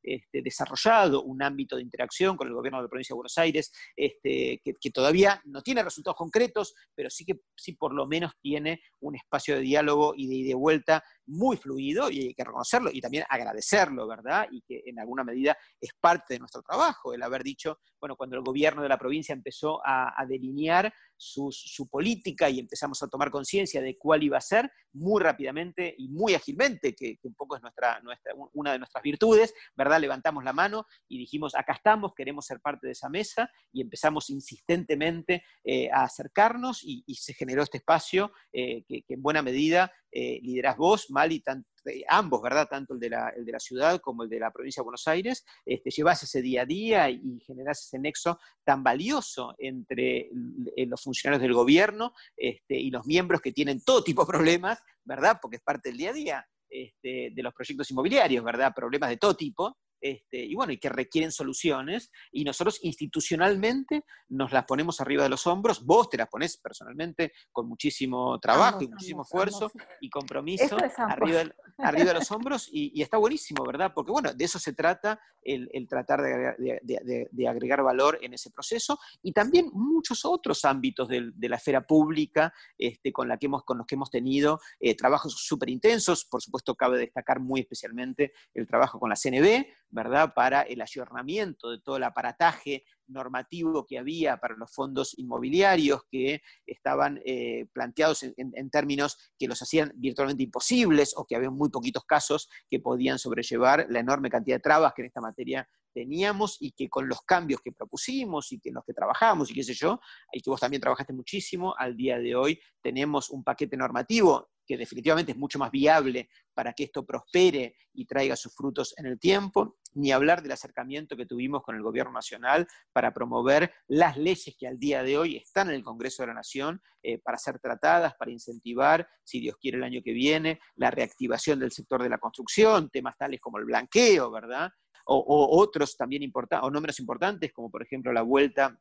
este, 0.03 0.41
desarrollado 0.41 1.23
un 1.23 1.43
ámbito 1.43 1.75
de 1.75 1.83
interacción 1.83 2.35
con 2.35 2.47
el 2.47 2.53
gobierno 2.53 2.79
de 2.79 2.83
la 2.83 2.89
provincia 2.89 3.13
de 3.13 3.17
Buenos 3.17 3.37
Aires, 3.37 3.71
este, 3.95 4.61
que, 4.63 4.91
todavía 4.91 5.41
no 5.45 5.61
tiene 5.61 5.83
resultados 5.83 6.17
concretos, 6.17 6.73
pero 6.95 7.09
sí 7.09 7.23
que 7.23 7.41
sí 7.55 7.73
por 7.73 7.93
lo 7.93 8.07
menos 8.07 8.33
tiene 8.41 8.81
un 8.99 9.15
espacio 9.15 9.55
de 9.55 9.61
diálogo 9.61 10.13
y 10.17 10.27
de 10.27 10.35
ida 10.35 10.49
y 10.51 10.53
vuelta 10.53 11.03
muy 11.27 11.55
fluido 11.55 12.09
y 12.09 12.27
hay 12.27 12.33
que 12.33 12.43
reconocerlo 12.43 12.89
y 12.91 12.99
también 12.99 13.23
agradecerlo, 13.29 14.07
¿verdad? 14.07 14.47
Y 14.51 14.61
que 14.63 14.83
en 14.85 14.99
alguna 14.99 15.23
medida 15.23 15.57
es 15.79 15.91
parte 15.99 16.33
de 16.33 16.39
nuestro 16.39 16.61
trabajo, 16.61 17.13
el 17.13 17.23
haber 17.23 17.43
dicho, 17.43 17.79
bueno, 17.99 18.15
cuando 18.15 18.35
el 18.35 18.43
gobierno 18.43 18.81
de 18.81 18.89
la 18.89 18.97
provincia 18.97 19.33
empezó 19.33 19.81
a, 19.85 20.13
delinear 20.27 20.93
su, 21.15 21.51
política 21.89 22.49
y 22.49 22.59
empezamos 22.59 23.01
a 23.03 23.07
tomar 23.07 23.31
conciencia 23.31 23.81
de 23.81 23.97
cuál 23.97 24.23
iba 24.23 24.37
a 24.37 24.41
ser, 24.41 24.71
muy 24.93 25.21
rápidamente 25.21 25.93
y 25.97 26.09
muy 26.09 26.33
ágilmente, 26.33 26.93
que, 26.93 27.17
un 27.23 27.35
poco 27.35 27.55
es 27.55 27.61
nuestra, 27.61 27.99
nuestra, 28.01 28.33
una 28.53 28.73
de 28.73 28.79
nuestras 28.79 29.00
virtudes, 29.01 29.53
¿verdad? 29.75 29.99
Levantamos 29.99 30.43
la 30.43 30.53
mano 30.53 30.85
y 31.07 31.17
dijimos, 31.17 31.55
acá 31.55 31.73
estamos, 31.73 32.13
queremos 32.15 32.45
ser 32.45 32.59
parte 32.59 32.87
de 32.87 32.93
esa 32.93 33.09
mesa 33.09 33.49
y 33.71 33.81
empezamos 33.81 34.29
insistentemente 34.29 35.43
eh, 35.63 35.89
a 35.91 36.03
acercarnos 36.03 36.81
y, 36.83 37.03
se 37.21 37.33
generó 37.33 37.61
este 37.61 37.77
espacio 37.77 38.31
eh, 38.51 38.83
que, 38.87 39.03
en 39.07 39.21
buena 39.21 39.43
medida 39.43 39.91
eh, 40.11 40.39
liderás 40.41 40.75
vos, 40.75 41.09
Mali, 41.09 41.41
eh, 41.85 42.03
ambos, 42.09 42.41
¿verdad? 42.41 42.67
Tanto 42.69 42.93
el 42.93 42.99
de, 42.99 43.09
la, 43.09 43.29
el 43.29 43.45
de, 43.45 43.51
la, 43.51 43.59
ciudad 43.59 43.99
como 44.01 44.23
el 44.23 44.29
de 44.29 44.39
la 44.39 44.51
provincia 44.51 44.81
de 44.81 44.85
Buenos 44.85 45.07
Aires, 45.07 45.45
este, 45.65 45.89
llevas 45.89 46.21
ese 46.23 46.41
día 46.41 46.63
a 46.63 46.65
día 46.65 47.09
y, 47.09 47.39
generás 47.45 47.85
ese 47.85 47.97
nexo 47.97 48.39
tan 48.63 48.83
valioso 48.83 49.55
entre 49.57 50.29
los 50.31 51.01
funcionarios 51.01 51.41
del 51.41 51.53
gobierno 51.53 52.13
este, 52.35 52.75
y 52.75 52.91
los 52.91 53.05
miembros 53.05 53.41
que 53.41 53.51
tienen 53.51 53.83
todo 53.83 54.03
tipo 54.03 54.23
de 54.23 54.31
problemas, 54.31 54.83
¿verdad? 55.03 55.39
Porque 55.41 55.57
es 55.57 55.63
parte 55.63 55.89
del 55.89 55.97
día 55.97 56.09
a 56.09 56.13
día. 56.13 56.47
Este, 56.71 57.31
de 57.35 57.43
los 57.43 57.53
proyectos 57.53 57.91
inmobiliarios, 57.91 58.45
¿verdad? 58.45 58.73
Problemas 58.73 59.09
de 59.09 59.17
todo 59.17 59.35
tipo, 59.35 59.77
este, 60.01 60.43
y 60.43 60.55
bueno, 60.55 60.73
y 60.73 60.79
que 60.79 60.89
requieren 60.89 61.31
soluciones, 61.31 62.11
y 62.31 62.43
nosotros 62.43 62.79
institucionalmente 62.81 64.03
nos 64.29 64.51
las 64.51 64.65
ponemos 64.65 64.99
arriba 64.99 65.23
de 65.23 65.29
los 65.29 65.45
hombros, 65.45 65.85
vos 65.85 66.09
te 66.09 66.17
las 66.17 66.27
pones 66.27 66.57
personalmente 66.57 67.33
con 67.51 67.67
muchísimo 67.67 68.39
trabajo 68.39 68.81
y 68.81 68.87
muchísimo 68.87 69.21
esfuerzo 69.21 69.71
y 69.99 70.09
compromiso 70.09 70.75
arriba, 70.97 71.43
arriba, 71.77 72.05
de 72.05 72.13
los 72.15 72.31
hombros, 72.31 72.67
y, 72.71 73.01
está 73.01 73.17
buenísimo, 73.17 73.63
¿verdad? 73.65 73.91
Porque 73.93 74.11
bueno, 74.11 74.33
de 74.33 74.43
eso 74.43 74.57
se 74.57 74.73
trata 74.73 75.19
el, 75.43 75.69
tratar 75.87 76.21
de, 76.21 77.47
agregar 77.47 77.83
valor 77.83 78.17
en 78.21 78.33
ese 78.33 78.49
proceso, 78.49 78.97
y 79.21 79.33
también 79.33 79.69
muchos 79.71 80.25
otros 80.25 80.65
ámbitos 80.65 81.07
de, 81.07 81.31
la 81.49 81.57
esfera 81.57 81.85
pública 81.85 82.53
este, 82.77 83.11
con, 83.11 83.27
la 83.27 83.37
que 83.37 83.45
hemos, 83.47 83.63
con 83.63 83.77
los 83.77 83.85
que 83.85 83.95
hemos 83.95 84.09
tenido 84.09 84.59
eh, 84.79 84.95
trabajos 84.95 85.33
súper 85.33 85.69
intensos, 85.69 86.25
por 86.25 86.41
supuesto 86.41 86.75
cabe 86.75 86.97
destacar 86.97 87.39
muy 87.39 87.61
especialmente 87.61 88.31
el 88.53 88.65
trabajo 88.65 88.99
con 88.99 89.09
la 89.09 89.15
CNB, 89.15 89.65
¿verdad? 89.91 90.33
Para 90.33 90.61
el 90.61 90.81
ayornamiento 90.81 91.69
de 91.69 91.79
todo 91.79 91.97
el 91.97 92.03
aparataje 92.03 92.83
normativo 93.07 93.85
que 93.85 93.99
había 93.99 94.37
para 94.37 94.55
los 94.55 94.73
fondos 94.73 95.17
inmobiliarios 95.17 96.01
que 96.09 96.41
estaban 96.65 97.21
eh, 97.25 97.67
planteados 97.73 98.23
en, 98.23 98.69
términos 98.69 99.33
que 99.37 99.47
los 99.47 99.61
hacían 99.61 99.91
virtualmente 99.95 100.43
imposibles 100.43 101.13
o 101.17 101.25
que 101.25 101.35
había 101.35 101.49
muy 101.49 101.69
poquitos 101.69 102.05
casos 102.05 102.49
que 102.69 102.79
podían 102.79 103.19
sobrellevar 103.19 103.85
la 103.89 103.99
enorme 103.99 104.29
cantidad 104.29 104.55
de 104.55 104.61
trabas 104.61 104.93
que 104.95 105.01
en 105.01 105.07
esta 105.07 105.21
materia 105.21 105.67
teníamos 105.93 106.55
y 106.61 106.71
que 106.71 106.89
con 106.89 107.09
los 107.09 107.21
cambios 107.23 107.59
que 107.61 107.73
propusimos 107.73 108.51
y 108.53 108.59
que 108.59 108.69
en 108.69 108.75
los 108.75 108.85
que 108.85 108.93
trabajamos 108.93 109.51
y 109.51 109.53
qué 109.53 109.63
sé 109.63 109.73
yo, 109.73 109.99
y 110.31 110.41
que 110.41 110.49
vos 110.49 110.61
también 110.61 110.81
trabajaste 110.81 111.11
muchísimo, 111.11 111.75
al 111.77 111.97
día 111.97 112.17
de 112.17 112.33
hoy 112.33 112.61
tenemos 112.81 113.29
un 113.29 113.43
paquete 113.43 113.75
normativo 113.75 114.49
que 114.71 114.77
definitivamente 114.77 115.33
es 115.33 115.37
mucho 115.37 115.59
más 115.59 115.69
viable 115.69 116.29
para 116.53 116.71
que 116.71 116.85
esto 116.85 117.05
prospere 117.05 117.75
y 117.93 118.05
traiga 118.05 118.37
sus 118.37 118.55
frutos 118.55 118.93
en 118.97 119.05
el 119.05 119.19
tiempo, 119.19 119.77
ni 119.93 120.13
hablar 120.13 120.41
del 120.41 120.53
acercamiento 120.53 121.17
que 121.17 121.25
tuvimos 121.25 121.61
con 121.61 121.75
el 121.75 121.81
Gobierno 121.81 122.13
Nacional 122.13 122.65
para 122.93 123.13
promover 123.13 123.73
las 123.89 124.15
leyes 124.15 124.55
que 124.57 124.67
al 124.67 124.79
día 124.79 125.03
de 125.03 125.17
hoy 125.17 125.35
están 125.35 125.67
en 125.67 125.75
el 125.75 125.83
Congreso 125.83 126.23
de 126.23 126.27
la 126.27 126.35
Nación 126.35 126.81
eh, 127.03 127.17
para 127.17 127.37
ser 127.37 127.59
tratadas, 127.59 128.13
para 128.15 128.31
incentivar, 128.31 129.05
si 129.25 129.41
Dios 129.41 129.57
quiere 129.59 129.77
el 129.77 129.83
año 129.83 130.01
que 130.01 130.13
viene, 130.13 130.61
la 130.75 130.89
reactivación 130.89 131.59
del 131.59 131.73
sector 131.73 132.01
de 132.01 132.09
la 132.09 132.17
construcción, 132.17 132.89
temas 132.89 133.17
tales 133.17 133.41
como 133.41 133.57
el 133.57 133.65
blanqueo, 133.65 134.31
¿verdad? 134.31 134.71
O, 135.05 135.59
otros 135.59 135.97
también 135.97 136.23
importantes, 136.23 136.65
o 136.65 136.71
no 136.71 136.79
importantes, 136.99 137.51
como 137.51 137.69
por 137.69 137.83
ejemplo 137.83 138.13
la 138.13 138.21
vuelta 138.21 138.79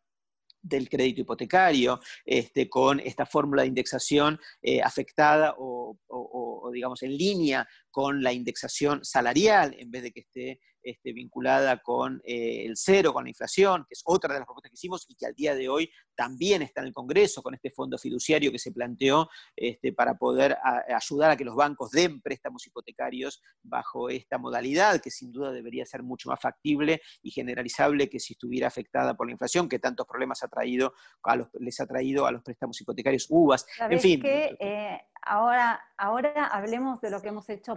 del 0.62 0.88
crédito 0.88 1.22
hipotecario, 1.22 2.00
este, 2.24 2.68
con 2.68 3.00
esta 3.00 3.26
fórmula 3.26 3.62
de 3.62 3.68
indexación 3.68 4.38
eh, 4.62 4.82
afectada 4.82 5.54
o, 5.58 5.79
o, 6.08 6.70
digamos, 6.72 7.02
en 7.02 7.16
línea 7.16 7.66
con 7.90 8.22
la 8.22 8.32
indexación 8.32 9.04
salarial, 9.04 9.74
en 9.78 9.90
vez 9.90 10.02
de 10.02 10.12
que 10.12 10.20
esté 10.20 10.60
este, 10.82 11.12
vinculada 11.12 11.82
con 11.82 12.22
eh, 12.24 12.64
el 12.64 12.72
cero, 12.74 13.12
con 13.12 13.24
la 13.24 13.30
inflación, 13.30 13.84
que 13.86 13.92
es 13.92 14.02
otra 14.04 14.32
de 14.32 14.40
las 14.40 14.46
propuestas 14.46 14.70
que 14.70 14.76
hicimos 14.76 15.04
y 15.08 15.14
que 15.14 15.26
al 15.26 15.34
día 15.34 15.54
de 15.54 15.68
hoy 15.68 15.90
también 16.14 16.62
está 16.62 16.80
en 16.80 16.88
el 16.88 16.92
Congreso, 16.92 17.42
con 17.42 17.54
este 17.54 17.70
fondo 17.70 17.98
fiduciario 17.98 18.50
que 18.50 18.58
se 18.58 18.72
planteó 18.72 19.28
este, 19.56 19.92
para 19.92 20.14
poder 20.14 20.56
ayudar 20.88 21.32
a 21.32 21.36
que 21.36 21.44
los 21.44 21.54
bancos 21.54 21.90
den 21.90 22.20
préstamos 22.20 22.66
hipotecarios 22.66 23.42
bajo 23.62 24.08
esta 24.08 24.38
modalidad, 24.38 25.00
que 25.00 25.10
sin 25.10 25.32
duda 25.32 25.52
debería 25.52 25.84
ser 25.84 26.02
mucho 26.02 26.30
más 26.30 26.40
factible 26.40 27.02
y 27.22 27.30
generalizable 27.30 28.08
que 28.08 28.20
si 28.20 28.34
estuviera 28.34 28.68
afectada 28.68 29.14
por 29.14 29.26
la 29.26 29.32
inflación, 29.32 29.68
que 29.68 29.78
tantos 29.78 30.06
problemas 30.06 30.42
ha 30.42 30.48
traído 30.48 30.94
a 31.22 31.36
los, 31.36 31.48
les 31.58 31.78
ha 31.80 31.86
traído 31.86 32.26
a 32.26 32.32
los 32.32 32.42
préstamos 32.42 32.80
hipotecarios 32.80 33.26
UVAs. 33.28 33.66
En 33.90 34.00
fin. 34.00 34.20
Que, 34.20 34.56
eh, 34.58 35.00
ahora, 35.22 35.80
ahora 35.96 36.46
hablemos 36.46 37.00
de 37.00 37.10
lo 37.10 37.20
que 37.20 37.28
hemos 37.28 37.48
hecho 37.48 37.76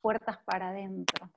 puertas 0.00 0.38
para 0.44 0.68
adentro 0.68 1.30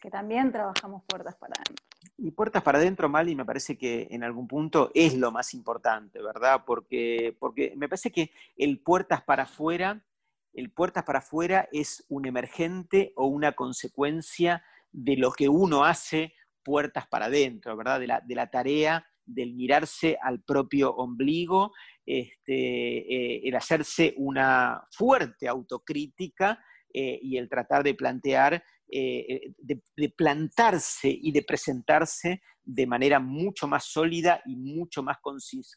que 0.00 0.10
también 0.10 0.52
trabajamos 0.52 1.02
puertas 1.06 1.36
para 1.36 1.54
adentro. 1.54 1.84
Y 2.16 2.30
puertas 2.30 2.62
para 2.62 2.78
adentro, 2.78 3.08
Mali, 3.08 3.34
me 3.34 3.44
parece 3.44 3.76
que 3.76 4.08
en 4.10 4.24
algún 4.24 4.48
punto 4.48 4.90
es 4.94 5.14
lo 5.14 5.30
más 5.30 5.54
importante, 5.54 6.22
¿verdad? 6.22 6.64
Porque, 6.66 7.36
porque 7.38 7.74
me 7.76 7.88
parece 7.88 8.10
que 8.10 8.32
el 8.56 8.80
puertas 8.80 9.22
para 9.22 9.44
afuera, 9.44 10.04
el 10.52 10.70
puertas 10.70 11.04
para 11.04 11.20
afuera 11.20 11.68
es 11.72 12.04
un 12.08 12.26
emergente 12.26 13.12
o 13.16 13.26
una 13.26 13.52
consecuencia 13.52 14.64
de 14.90 15.16
lo 15.16 15.32
que 15.32 15.48
uno 15.48 15.84
hace 15.84 16.34
puertas 16.64 17.06
para 17.06 17.26
adentro, 17.26 17.76
¿verdad? 17.76 18.00
De 18.00 18.06
la, 18.06 18.20
de 18.20 18.34
la 18.34 18.50
tarea 18.50 19.06
del 19.24 19.54
mirarse 19.54 20.18
al 20.22 20.40
propio 20.40 20.94
ombligo, 20.94 21.72
este, 22.10 22.54
eh, 22.54 23.40
el 23.44 23.54
hacerse 23.54 24.14
una 24.16 24.82
fuerte 24.90 25.46
autocrítica 25.46 26.58
eh, 26.90 27.18
y 27.20 27.36
el 27.36 27.50
tratar 27.50 27.84
de 27.84 27.92
plantear 27.92 28.64
eh, 28.90 29.52
de, 29.58 30.08
plantarse 30.16 31.10
y 31.10 31.30
de 31.32 31.42
presentarse 31.42 32.40
de 32.64 32.86
manera 32.86 33.20
mucho 33.20 33.68
más 33.68 33.84
sólida 33.84 34.40
y 34.46 34.56
mucho 34.56 35.02
más 35.02 35.18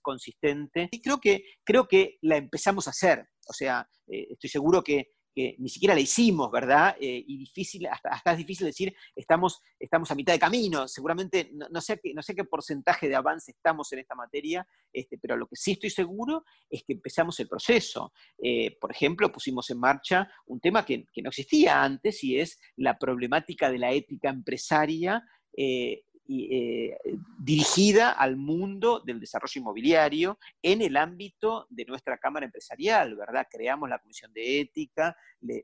consistente. 0.01 0.87
Y 0.89 1.01
creo 1.01 1.19
que, 1.19 1.43
creo 1.65 1.85
que 1.85 2.17
la 2.21 2.37
empezamos 2.37 2.87
a 2.87 2.91
hacer. 2.91 3.27
O 3.49 3.51
sea, 3.51 3.85
estoy 4.07 4.49
seguro 4.49 4.81
que 4.81 5.09
que 5.33 5.55
ni 5.59 5.69
siquiera 5.69 5.95
la 5.95 6.01
hicimos, 6.01 6.51
¿verdad? 6.51 6.95
Eh, 6.99 7.23
y 7.25 7.37
difícil, 7.37 7.87
hasta, 7.87 8.31
es 8.31 8.37
difícil 8.37 8.67
decir, 8.67 8.93
estamos, 9.15 9.61
estamos 9.79 10.11
a 10.11 10.15
mitad 10.15 10.33
de 10.33 10.39
camino, 10.39 10.87
seguramente 10.87 11.51
no, 11.53 11.81
sé, 11.81 11.99
no 12.13 12.21
sé 12.21 12.35
qué 12.35 12.43
porcentaje 12.43 13.07
de 13.07 13.15
avance 13.15 13.51
estamos 13.51 13.91
en 13.93 13.99
esta 13.99 14.15
materia, 14.15 14.67
este, 14.91 15.17
pero 15.17 15.37
lo 15.37 15.47
que 15.47 15.55
sí 15.55 15.71
estoy 15.73 15.89
seguro 15.89 16.43
es 16.69 16.83
que 16.83 16.93
empezamos 16.93 17.39
el 17.39 17.47
proceso. 17.47 18.13
Eh, 18.41 18.77
por 18.79 18.91
ejemplo, 18.91 19.31
pusimos 19.31 19.69
en 19.69 19.79
marcha 19.79 20.29
un 20.47 20.59
tema 20.59 20.85
que, 20.85 21.05
no 21.21 21.29
existía 21.29 21.83
antes 21.83 22.23
y 22.23 22.39
es 22.39 22.59
la 22.75 22.97
problemática 22.97 23.69
de 23.69 23.77
la 23.77 23.91
ética 23.91 24.29
empresaria. 24.29 25.23
Eh, 25.55 26.03
eh, 26.51 26.97
dirigida 27.39 28.11
al 28.11 28.37
mundo 28.37 29.01
del 29.05 29.19
desarrollo 29.19 29.59
inmobiliario 29.59 30.39
en 30.61 30.81
el 30.81 30.97
ámbito 30.97 31.67
de 31.69 31.85
nuestra 31.85 32.17
Cámara 32.17 32.45
Empresarial, 32.45 33.15
¿verdad? 33.15 33.47
Creamos 33.49 33.89
la 33.89 33.99
Comisión 33.99 34.31
de 34.33 34.61
Ética, 34.61 35.15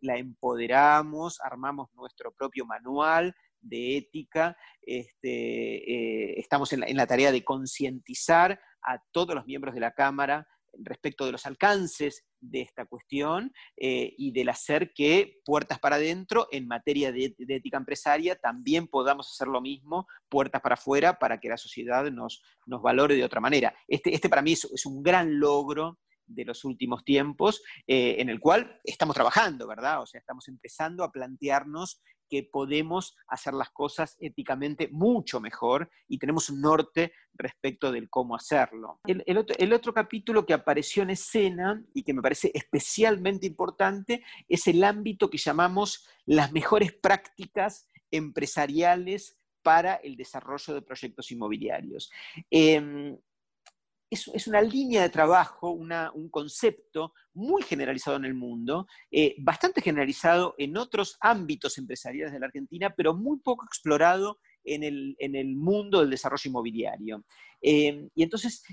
la 0.01 0.17
empoderamos, 0.17 1.39
armamos 1.41 1.89
nuestro 1.93 2.32
propio 2.32 2.65
manual 2.65 3.34
de 3.60 3.97
ética, 3.97 4.56
este, 4.82 5.91
eh, 5.91 6.39
estamos 6.39 6.71
en 6.73 6.95
la 6.95 7.08
tarea 7.08 7.32
de 7.32 7.43
concientizar 7.43 8.60
a 8.82 9.01
todos 9.12 9.36
los 9.36 9.45
miembros 9.45 9.73
de 9.73 9.82
la 9.82 9.91
Cámara 9.91 10.47
respecto 10.84 11.26
de 11.26 11.32
los 11.32 11.46
alcances 11.46 12.26
de 12.40 12.62
esta 12.62 12.86
cuestión 12.86 13.52
eh, 13.78 14.13
y 14.18 14.32
del 14.32 14.50
hacer 14.50 14.94
que 14.94 15.40
puertas 15.44 15.80
para 15.80 15.96
adentro 15.96 16.48
en 16.52 16.68
materia 16.68 17.12
de, 17.12 17.36
ética 17.38 17.78
empresaria 17.78 18.36
también 18.36 18.88
podamos 18.88 19.32
hacer 19.32 19.48
lo 19.48 19.62
mismo, 19.62 20.08
puertas 20.30 20.62
para 20.62 20.76
afuera, 20.76 21.20
para 21.20 21.40
que 21.40 21.50
la 21.50 21.58
sociedad 21.58 22.10
nos, 22.12 22.42
nos 22.66 22.82
valore 22.82 23.16
de 23.16 23.24
otra 23.24 23.42
manera. 23.42 23.76
Este, 23.88 24.13
este 24.13 24.30
para 24.30 24.42
mí 24.42 24.54
es, 24.54 24.86
un 24.86 25.04
gran 25.04 25.40
logro 25.40 26.00
de 26.26 26.46
los 26.46 26.66
últimos 26.66 27.04
tiempos, 27.06 27.62
eh, 27.88 28.18
en 28.20 28.30
el 28.30 28.40
cual 28.40 28.80
estamos 28.84 29.16
trabajando, 29.16 29.66
¿verdad? 29.68 30.02
O 30.02 30.06
sea, 30.06 30.20
estamos 30.20 30.48
empezando 30.50 31.04
a 31.04 31.12
plantearnos 31.12 32.02
que 32.30 32.44
podemos 32.44 33.16
hacer 33.28 33.54
las 33.54 33.70
cosas 33.70 34.18
éticamente 34.20 34.90
mucho 34.92 35.40
mejor 35.40 35.90
y 36.08 36.18
tenemos 36.18 36.50
un 36.50 36.62
norte 36.62 37.13
respecto 37.34 37.92
del 37.92 38.10
cómo 38.10 38.36
hacerlo. 38.36 39.00
El, 39.06 39.74
otro, 39.74 39.94
capítulo 39.94 40.46
que 40.46 40.54
apareció 40.54 41.04
en 41.04 41.12
escena 41.12 41.84
y 41.94 42.04
que 42.04 42.13
me 42.13 42.22
parece 42.22 42.52
especialmente 42.54 43.48
importante 43.48 44.24
es 44.48 44.68
el 44.68 44.84
ámbito 44.84 45.30
que 45.30 45.38
llamamos 45.38 46.08
las 46.26 46.52
mejores 46.52 46.94
prácticas 46.94 47.88
empresariales 48.12 49.38
para 49.62 49.96
el 49.96 50.16
desarrollo 50.16 50.74
de 50.74 50.82
proyectos 50.82 51.32
inmobiliarios. 51.32 52.10
Em, 52.50 53.18
es, 54.10 54.48
una 54.48 54.62
línea 54.62 55.02
de 55.02 55.10
trabajo, 55.10 55.72
un 55.72 56.30
concepto 56.30 57.13
muy 57.34 57.62
generalizado 57.62 58.17
en 58.17 58.26
el 58.26 58.34
mundo, 58.34 58.88
eh, 59.12 59.36
bastante 59.39 59.82
generalizado 59.82 60.56
en 60.58 60.78
otros 60.78 61.17
ámbitos 61.20 61.78
empresariales 61.78 62.34
de 62.34 62.39
la 62.39 62.48
Argentina, 62.48 62.93
pero 62.96 63.13
muy 63.13 63.39
poco 63.39 63.65
explorado 63.65 64.39
en 64.63 64.84
el, 64.84 65.56
mundo 65.56 66.00
del 66.00 66.10
desarrollo 66.10 66.50
inmobiliario. 66.50 67.24
Eh, 67.62 68.10
y 68.13 68.24
entonces 68.24 68.63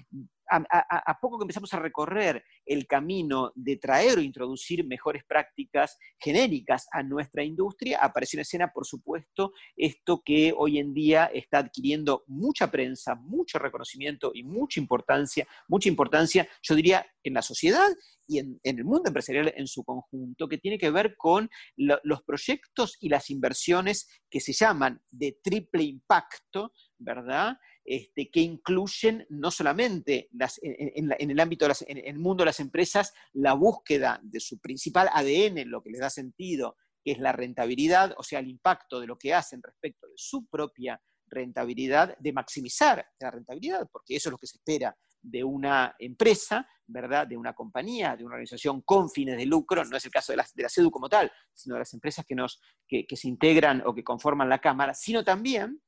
a, 0.50 1.18
poco 1.20 1.38
que 1.38 1.44
empezamos 1.44 1.72
a 1.74 1.78
recorrer 1.78 2.44
el 2.66 2.86
camino 2.86 3.52
de 3.54 3.76
traer 3.76 4.18
o 4.18 4.22
introducir 4.22 4.86
mejores 4.86 5.24
prácticas 5.24 5.98
genéricas 6.18 6.86
a 6.92 7.02
nuestra 7.02 7.44
industria, 7.44 7.98
apareció 8.00 8.38
en 8.38 8.42
escena, 8.42 8.72
por 8.72 8.86
supuesto, 8.86 9.52
esto 9.76 10.22
que 10.24 10.52
hoy 10.56 10.78
en 10.78 10.94
día 10.94 11.26
está 11.26 11.58
adquiriendo 11.58 12.24
mucha 12.26 12.70
prensa, 12.70 13.14
mucho 13.14 13.58
reconocimiento 13.58 14.32
y 14.34 14.42
mucha 14.42 14.80
importancia, 14.80 15.46
mucha 15.68 15.88
importancia, 15.88 16.48
yo 16.62 16.74
diría, 16.74 17.06
en 17.22 17.34
la 17.34 17.42
sociedad 17.42 17.88
y 18.26 18.38
en, 18.38 18.60
el 18.62 18.84
mundo 18.84 19.08
empresarial 19.08 19.52
en 19.56 19.66
su 19.66 19.84
conjunto, 19.84 20.48
que 20.48 20.58
tiene 20.58 20.78
que 20.78 20.90
ver 20.90 21.16
con 21.16 21.50
los 21.76 22.22
proyectos 22.22 22.96
y 23.00 23.08
las 23.08 23.30
inversiones 23.30 24.08
que 24.30 24.40
se 24.40 24.52
llaman 24.52 25.00
de 25.10 25.38
triple 25.42 25.82
impacto, 25.84 26.72
¿verdad? 26.98 27.56
Este, 27.86 28.30
que 28.30 28.40
incluyen 28.40 29.26
no 29.28 29.50
solamente 29.50 30.30
en, 30.62 31.30
el 31.30 31.40
ámbito, 31.40 31.66
en 31.86 31.98
el 31.98 32.18
mundo 32.18 32.42
de 32.42 32.46
las 32.46 32.60
empresas, 32.60 33.12
la 33.34 33.52
búsqueda 33.52 34.18
de 34.22 34.40
su 34.40 34.58
principal 34.58 35.10
ADN, 35.12 35.68
lo 35.68 35.82
que 35.82 35.90
les 35.90 36.00
da 36.00 36.08
sentido, 36.08 36.78
que 37.04 37.12
es 37.12 37.18
la 37.18 37.32
rentabilidad, 37.32 38.14
o 38.16 38.22
sea, 38.22 38.38
el 38.38 38.48
impacto 38.48 39.00
de 39.00 39.06
lo 39.06 39.18
que 39.18 39.34
hacen 39.34 39.62
respecto 39.62 40.06
de 40.06 40.14
su 40.16 40.46
propia 40.46 40.98
rentabilidad, 41.26 42.16
de 42.18 42.32
maximizar 42.32 43.06
la 43.20 43.30
rentabilidad, 43.30 43.86
porque 43.92 44.16
eso 44.16 44.30
es 44.30 44.32
lo 44.32 44.38
que 44.38 44.46
se 44.46 44.56
espera 44.56 44.96
de 45.20 45.44
una 45.44 45.94
empresa, 45.98 46.66
¿verdad? 46.86 47.26
De 47.26 47.36
una 47.36 47.54
compañía, 47.54 48.16
de 48.16 48.24
una 48.24 48.36
organización 48.36 48.80
con 48.80 49.10
fines 49.10 49.36
de 49.36 49.44
lucro, 49.44 49.84
no 49.84 49.96
es 49.98 50.04
el 50.06 50.10
caso 50.10 50.32
de 50.32 50.38
la, 50.38 50.46
de 50.54 50.68
CEDU 50.70 50.90
como 50.90 51.10
tal, 51.10 51.30
sino 51.52 51.74
de 51.74 51.80
las 51.80 51.92
empresas 51.92 52.24
que 52.26 53.16
se 53.16 53.28
integran 53.28 53.82
o 53.84 53.94
que 53.94 54.04
conforman 54.04 54.48
la 54.48 54.60
Cámara, 54.60 54.94
sino 54.94 55.22
también 55.22 55.82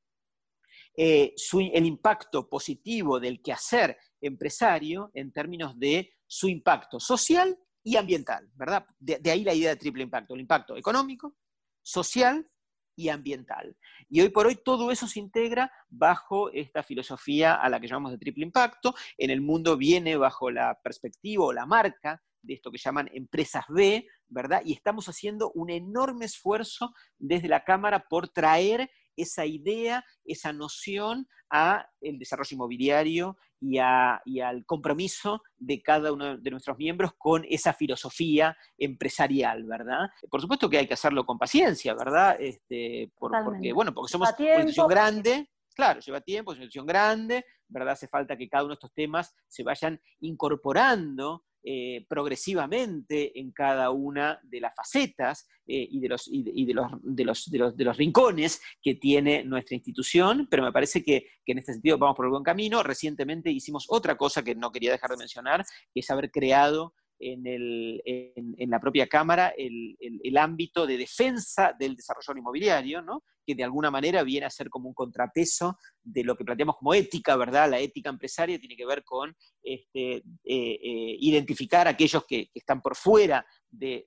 eh, 0.97 1.35
el 1.53 1.85
impacto 1.85 2.49
positivo 2.49 3.19
del 3.19 3.39
quehacer 3.41 3.97
empresario 4.19 5.11
en 5.13 5.31
términos 5.31 5.77
de 5.77 6.11
su 6.25 6.49
impacto 6.49 6.99
social 6.99 7.57
y 7.83 7.95
ambiental, 7.95 8.49
¿verdad? 8.55 8.85
De, 8.99 9.21
ahí 9.31 9.43
la 9.43 9.53
idea 9.53 9.69
de 9.69 9.75
triple 9.75 10.03
impacto, 10.03 10.33
el 10.33 10.41
impacto 10.41 10.75
económico, 10.75 11.35
social 11.83 12.49
y 12.97 13.09
ambiental. 13.09 13.77
Y 14.09 14.21
hoy 14.21 14.29
por 14.29 14.47
hoy 14.47 14.55
todo 14.55 14.91
eso 14.91 15.07
se 15.07 15.19
integra 15.19 15.71
bajo 15.87 16.51
esta 16.51 16.81
filosofía 16.81 17.53
a 17.53 17.69
la 17.69 17.79
que 17.79 17.87
llamamos 17.87 18.11
de 18.11 18.17
triple 18.17 18.43
impacto. 18.43 18.95
En 19.17 19.29
el 19.29 19.39
mundo 19.39 19.77
viene 19.77 20.17
bajo 20.17 20.49
la 20.49 20.79
perspectiva 20.81 21.45
o 21.45 21.53
la 21.53 21.67
marca 21.67 22.23
de 22.47 22.55
esto 22.55 22.71
que 22.71 22.79
llaman 22.79 23.09
empresas 23.13 23.65
B, 23.69 24.07
¿verdad? 24.27 24.61
Y 24.65 24.73
estamos 24.73 25.07
haciendo 25.07 25.51
un 25.53 25.69
enorme 25.69 26.25
esfuerzo 26.25 26.93
desde 27.17 27.49
la 27.49 27.63
Cámara 27.63 28.07
por 28.09 28.29
traer 28.29 28.89
esa 29.15 29.45
idea, 29.45 30.05
esa 30.23 30.53
noción 30.53 31.27
a 31.49 31.89
el 32.01 32.19
desarrollo 32.19 32.53
inmobiliario 32.55 33.37
y, 33.59 33.79
al 33.79 34.65
compromiso 34.65 35.41
de 35.57 35.81
cada 35.81 36.13
uno 36.13 36.37
de 36.37 36.51
nuestros 36.51 36.77
miembros 36.77 37.13
con 37.17 37.43
esa 37.49 37.73
filosofía 37.73 38.55
empresarial, 38.77 39.63
¿verdad? 39.63 40.09
Por 40.29 40.41
supuesto 40.41 40.69
que 40.69 40.77
hay 40.77 40.87
que 40.87 40.93
hacerlo 40.93 41.25
con 41.25 41.39
paciencia, 41.39 41.93
¿verdad? 41.95 42.37
Este, 42.39 43.11
porque, 43.17 43.73
bueno, 43.73 43.93
porque 43.93 44.11
somos 44.11 44.29
una 44.37 44.49
institución 44.49 44.87
grande, 44.87 45.49
claro, 45.75 45.99
lleva 45.99 46.21
tiempo, 46.21 46.51
es 46.51 46.57
una 46.57 46.65
institución 46.65 46.85
grande, 46.85 47.45
¿verdad? 47.67 47.93
Hace 47.93 48.07
falta 48.07 48.37
que 48.37 48.47
cada 48.47 48.63
uno 48.63 48.71
de 48.71 48.75
estos 48.75 48.93
temas 48.93 49.33
se 49.47 49.63
vayan 49.63 49.99
incorporando 50.19 51.45
eh, 51.69 52.05
progresivamente 52.07 53.37
en 53.37 53.51
cada 53.51 53.91
una 53.91 54.39
de 54.41 54.61
las 54.61 54.73
facetas 54.73 55.49
eh, 55.65 55.85
y, 55.91 55.99
de 55.99 56.07
los, 56.07 56.29
de, 56.31 56.73
los, 56.73 57.51
de, 57.51 57.57
los, 57.57 57.75
de, 57.75 57.83
los, 57.83 57.97
rincones 57.97 58.61
que 58.81 58.95
tiene 58.95 59.43
nuestra 59.43 59.75
institución, 59.75 60.47
pero 60.49 60.63
me 60.63 60.71
parece 60.71 61.03
que, 61.03 61.27
en 61.45 61.57
este 61.57 61.73
sentido 61.73 61.97
vamos 61.97 62.15
por 62.15 62.23
el 62.23 62.31
buen 62.31 62.43
camino. 62.45 62.83
Recientemente 62.83 63.51
hicimos 63.51 63.85
otra 63.89 64.15
cosa 64.15 64.45
que 64.45 64.55
no 64.55 64.71
quería 64.71 64.93
dejar 64.93 65.09
de 65.09 65.17
mencionar, 65.17 65.65
que 65.93 65.99
es 65.99 66.09
haber 66.09 66.31
creado 66.31 66.93
en, 67.19 68.69
la 68.69 68.79
propia 68.79 69.07
Cámara 69.07 69.53
el, 69.57 70.37
ámbito 70.37 70.85
de 70.85 70.97
defensa 70.97 71.73
del 71.77 71.95
desarrollo 71.95 72.37
inmobiliario, 72.37 73.03
que 73.47 73.55
de 73.55 73.63
alguna 73.63 73.89
manera 73.89 74.23
viene 74.23 74.45
a 74.45 74.49
ser 74.49 74.69
como 74.69 74.89
un 74.89 74.93
contrapeso 74.93 75.77
de 76.03 76.23
lo 76.25 76.35
que 76.35 76.43
planteamos 76.43 76.75
como 76.75 76.93
ética, 76.93 77.37
¿verdad? 77.37 77.69
La 77.69 77.79
ética 77.79 78.09
empresaria 78.09 78.59
tiene 78.59 78.75
que 78.75 78.85
ver 78.85 79.05
con 79.05 79.33
este, 79.63 80.15
eh, 80.15 80.23
eh, 80.43 81.17
identificar 81.21 81.87
a 81.87 81.91
aquellos 81.91 82.25
que, 82.25 82.49
están 82.53 82.81
por 82.81 82.97
fuera 82.97 83.45
de, 83.69 84.05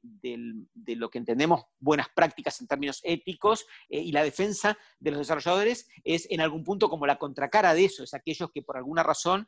lo 0.87 1.09
que 1.09 1.19
entendemos 1.19 1.63
buenas 1.79 2.09
prácticas 2.15 2.61
en 2.61 2.67
términos 2.67 3.01
éticos 3.03 3.65
eh, 3.89 4.01
y 4.01 4.13
la 4.13 4.25
defensa 4.25 4.77
de 4.99 5.11
los 5.11 5.21
desarrolladores 5.21 5.89
es 6.05 6.27
en 6.31 6.43
algún 6.43 6.63
punto 6.63 6.91
como 6.91 7.07
la 7.07 7.19
contracara 7.19 7.73
de 7.73 7.87
eso, 7.87 8.03
es 8.03 8.13
aquellos 8.13 8.51
que 8.53 8.63
por 8.63 8.77
alguna 8.77 9.03
razón, 9.03 9.47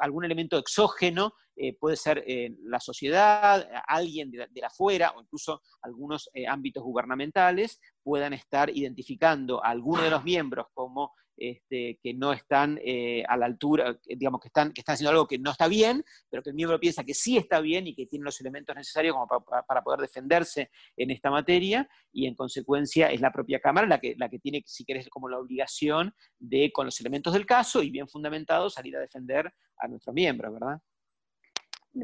algún 0.00 0.24
elemento 0.24 0.58
exógeno, 0.58 1.32
puede 1.80 1.96
ser 1.96 2.24
la 2.62 2.80
sociedad, 2.80 3.68
alguien 3.86 4.30
de, 4.30 4.46
de 4.50 4.64
afuera 4.64 5.12
o 5.16 5.20
incluso 5.20 5.62
algunos 5.82 6.30
ámbitos 6.48 6.82
gubernamentales, 6.82 7.80
puedan 8.02 8.32
estar 8.32 8.70
identificando 8.70 9.64
a 9.64 9.70
alguno 9.70 10.02
de 10.02 10.10
los 10.10 10.24
miembros 10.24 10.66
como 10.72 11.12
este, 11.40 11.98
que 12.02 12.14
no 12.14 12.32
están 12.32 12.80
eh, 12.84 13.22
a 13.28 13.36
la 13.36 13.46
altura, 13.46 13.96
digamos 14.04 14.40
que 14.40 14.48
están, 14.48 14.72
que 14.72 14.80
están 14.80 14.94
haciendo 14.94 15.10
algo 15.10 15.28
que 15.28 15.38
no 15.38 15.52
está 15.52 15.68
bien, 15.68 16.04
pero 16.28 16.42
que 16.42 16.50
el 16.50 16.56
miembro 16.56 16.80
piensa 16.80 17.04
que 17.04 17.14
sí 17.14 17.36
está 17.36 17.60
bien 17.60 17.86
y 17.86 17.94
que 17.94 18.06
tiene 18.06 18.24
los 18.24 18.40
elementos 18.40 18.74
necesarios 18.74 19.14
como 19.14 19.28
para, 19.44 19.82
poder 19.82 20.00
defenderse 20.00 20.70
en 20.96 21.10
esta 21.12 21.30
materia, 21.30 21.88
y 22.12 22.26
en 22.26 22.34
consecuencia 22.34 23.12
es 23.12 23.20
la 23.20 23.30
propia 23.30 23.60
Cámara 23.60 23.86
la 23.86 24.00
que, 24.00 24.14
la 24.18 24.28
que 24.28 24.40
tiene, 24.40 24.64
si 24.66 24.84
querés, 24.84 25.08
como 25.08 25.28
la 25.28 25.38
obligación 25.38 26.12
de, 26.38 26.72
con 26.72 26.86
los 26.86 26.98
elementos 27.00 27.32
del 27.32 27.46
caso 27.46 27.82
y 27.82 27.90
bien 27.90 28.08
fundamentados, 28.08 28.74
salir 28.74 28.96
a 28.96 29.00
defender 29.00 29.52
a 29.78 29.86
nuestros 29.86 30.14
miembros, 30.14 30.52
¿verdad? 30.52 30.80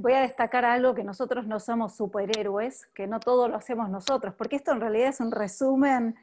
Voy 0.01 0.13
a 0.13 0.21
destacar 0.21 0.65
algo 0.65 0.95
que 0.95 1.05
nosotros 1.05 1.47
no 1.47 1.61
somos 1.61 1.97
superhéroes, 1.97 2.87
que 2.95 3.07
no 3.07 3.21
todo 3.21 3.49
lo 3.49 3.57
hacemos 3.57 3.89
nosotros, 3.89 4.35
porque 4.37 4.57
esto 4.57 4.73
en 4.73 4.81
realidad 4.81 5.09
es 5.09 5.21
un 5.21 5.31
resumen, 5.31 6.17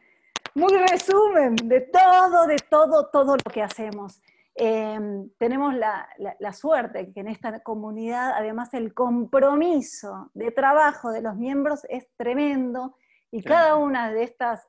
muy 0.56 0.74
resumen 0.74 1.56
de 1.56 1.82
todo, 1.82 2.48
de 2.48 2.58
todo, 2.70 3.10
todo 3.10 3.38
lo 3.38 3.52
que 3.52 3.62
hacemos. 3.62 4.22
Em, 4.54 5.30
tenemos 5.38 5.74
la, 5.74 6.08
suerte 6.54 7.14
que 7.14 7.22
en 7.22 7.30
esta 7.30 7.62
comunidad, 7.62 8.34
además, 8.36 8.74
el 8.74 8.94
compromiso 8.94 10.30
de 10.34 10.52
trabajo 10.52 11.12
de 11.12 11.22
los 11.22 11.36
miembros 11.36 11.86
es 11.90 12.08
tremendo 12.18 12.98
y 13.32 13.42
cada 13.44 13.76
una 13.76 14.12
de 14.12 14.24
estas 14.24 14.68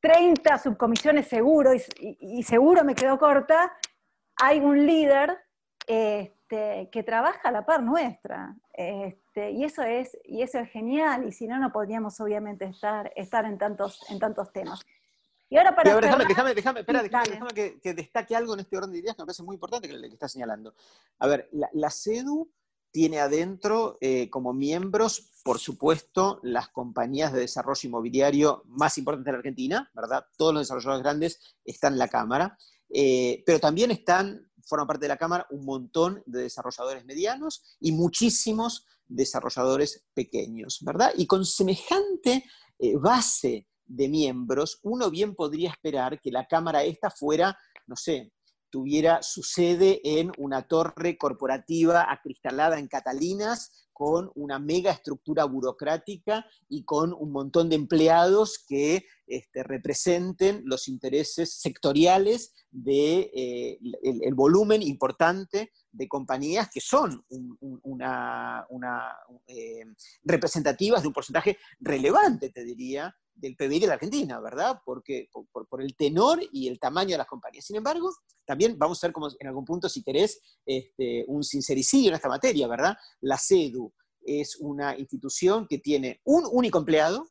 30 0.00 0.58
subcomisiones 0.58 1.26
seguro, 1.26 1.72
y, 1.98 2.42
seguro 2.44 2.84
me 2.84 2.94
quedo 2.94 3.18
corta, 3.18 3.76
hay 4.36 4.60
un 4.60 4.86
líder 4.86 5.36
eh, 5.88 6.35
este, 6.48 6.88
que 6.92 7.02
trabaja 7.02 7.48
a 7.48 7.50
la 7.50 7.66
par 7.66 7.82
nuestra. 7.82 8.54
Este, 8.72 9.50
y, 9.50 9.64
eso 9.64 9.82
es, 9.82 10.16
y 10.24 10.42
eso 10.42 10.58
es 10.58 10.70
genial, 10.70 11.26
y 11.26 11.32
si 11.32 11.48
no, 11.48 11.58
no 11.58 11.72
podríamos 11.72 12.20
obviamente 12.20 12.66
estar, 12.66 13.12
estar 13.16 13.44
en, 13.44 13.58
tantos, 13.58 14.00
en 14.10 14.18
tantos 14.18 14.52
temas. 14.52 14.80
Y 15.48 15.56
ahora 15.56 15.74
para... 15.74 16.00
déjame, 16.00 16.24
déjame, 16.24 16.54
déjame, 16.54 16.80
espera, 16.80 17.02
déjame, 17.02 17.52
que, 17.54 17.94
destaque 17.94 18.36
algo 18.36 18.54
en 18.54 18.60
este 18.60 18.76
orden 18.76 18.92
de 18.92 18.98
ideas 18.98 19.16
que 19.16 19.22
me 19.22 19.26
parece 19.26 19.42
muy 19.42 19.54
importante 19.54 19.88
que 19.88 20.00
que 20.00 20.06
está 20.06 20.28
señalando. 20.28 20.74
A 21.18 21.26
ver, 21.26 21.48
la, 21.52 21.90
CEDU 21.90 22.50
tiene 22.92 23.18
adentro 23.18 23.98
eh, 24.00 24.30
como 24.30 24.52
miembros, 24.52 25.32
por 25.44 25.58
supuesto, 25.58 26.40
las 26.42 26.68
compañías 26.68 27.32
de 27.32 27.40
desarrollo 27.40 27.88
inmobiliario 27.88 28.62
más 28.66 28.98
importantes 28.98 29.26
de 29.26 29.32
la 29.32 29.38
Argentina, 29.38 29.90
¿verdad? 29.94 30.26
Todos 30.36 30.54
los 30.54 30.62
desarrolladores 30.62 31.02
grandes 31.02 31.56
están 31.64 31.94
en 31.94 31.98
la 31.98 32.08
Cámara, 32.08 32.56
eh, 32.90 33.42
pero 33.44 33.60
también 33.60 33.90
están 33.90 34.45
forman 34.66 34.86
parte 34.86 35.04
de 35.04 35.08
la 35.08 35.16
Cámara 35.16 35.46
un 35.50 35.64
montón 35.64 36.22
de 36.26 36.42
desarrolladores 36.42 37.04
medianos 37.04 37.62
y 37.80 37.92
muchísimos 37.92 38.84
desarrolladores 39.06 40.04
pequeños, 40.12 40.80
¿verdad? 40.82 41.12
Y 41.16 41.26
con 41.26 41.46
semejante 41.46 42.44
eh, 42.78 42.96
base 42.96 43.68
de 43.84 44.08
miembros, 44.08 44.80
uno 44.82 45.10
bien 45.10 45.34
podría 45.34 45.70
esperar 45.70 46.20
que 46.20 46.32
la 46.32 46.46
Cámara 46.46 46.82
esta 46.82 47.10
fuera, 47.10 47.56
no 47.86 47.94
sé, 47.96 48.32
tuviera 48.76 49.22
su 49.22 49.42
sede 49.42 50.02
en 50.04 50.30
una 50.36 50.68
torre 50.68 51.16
corporativa 51.16 52.12
acristalada 52.12 52.78
en 52.78 52.88
Catalinas, 52.88 53.88
con 53.90 54.30
una 54.34 54.58
mega 54.58 54.90
estructura 54.90 55.46
burocrática 55.46 56.44
y 56.68 56.84
con 56.84 57.14
un 57.18 57.32
montón 57.32 57.70
de 57.70 57.76
empleados 57.76 58.62
que 58.68 59.06
este, 59.26 59.62
representen 59.62 60.60
los 60.66 60.88
intereses 60.88 61.54
sectoriales 61.54 62.52
del 62.70 63.30
de, 63.32 63.78
eh, 64.02 64.32
volumen 64.34 64.82
importante 64.82 65.72
de 65.90 66.06
compañías 66.06 66.68
que 66.70 66.82
son 66.82 67.24
una, 67.82 68.66
eh, 69.46 69.86
representativas 70.22 71.00
de 71.00 71.08
un 71.08 71.14
porcentaje 71.14 71.56
relevante, 71.80 72.50
te 72.50 72.62
diría, 72.62 73.16
del 73.36 73.54
PBI 73.54 73.80
de 73.80 73.86
la 73.86 73.94
Argentina, 73.94 74.40
¿verdad? 74.40 74.80
Porque, 74.84 75.28
por, 75.52 75.82
el 75.82 75.94
tenor 75.94 76.40
y 76.52 76.68
el 76.68 76.78
tamaño 76.78 77.10
de 77.10 77.18
las 77.18 77.26
compañías. 77.26 77.66
Sin 77.66 77.76
embargo, 77.76 78.10
también 78.44 78.78
vamos 78.78 79.02
a 79.02 79.06
ver 79.06 79.12
como 79.12 79.28
en 79.38 79.46
algún 79.46 79.64
punto, 79.64 79.88
si 79.88 80.02
querés, 80.02 80.40
este, 80.64 81.24
un 81.28 81.44
sincericidio 81.44 82.08
en 82.08 82.16
esta 82.16 82.28
materia, 82.28 82.66
¿verdad? 82.66 82.96
La 83.20 83.38
CEDU 83.38 83.92
es 84.22 84.56
una 84.56 84.98
institución 84.98 85.66
que 85.68 85.78
tiene 85.78 86.20
un 86.24 86.44
único 86.50 86.78
empleado, 86.78 87.30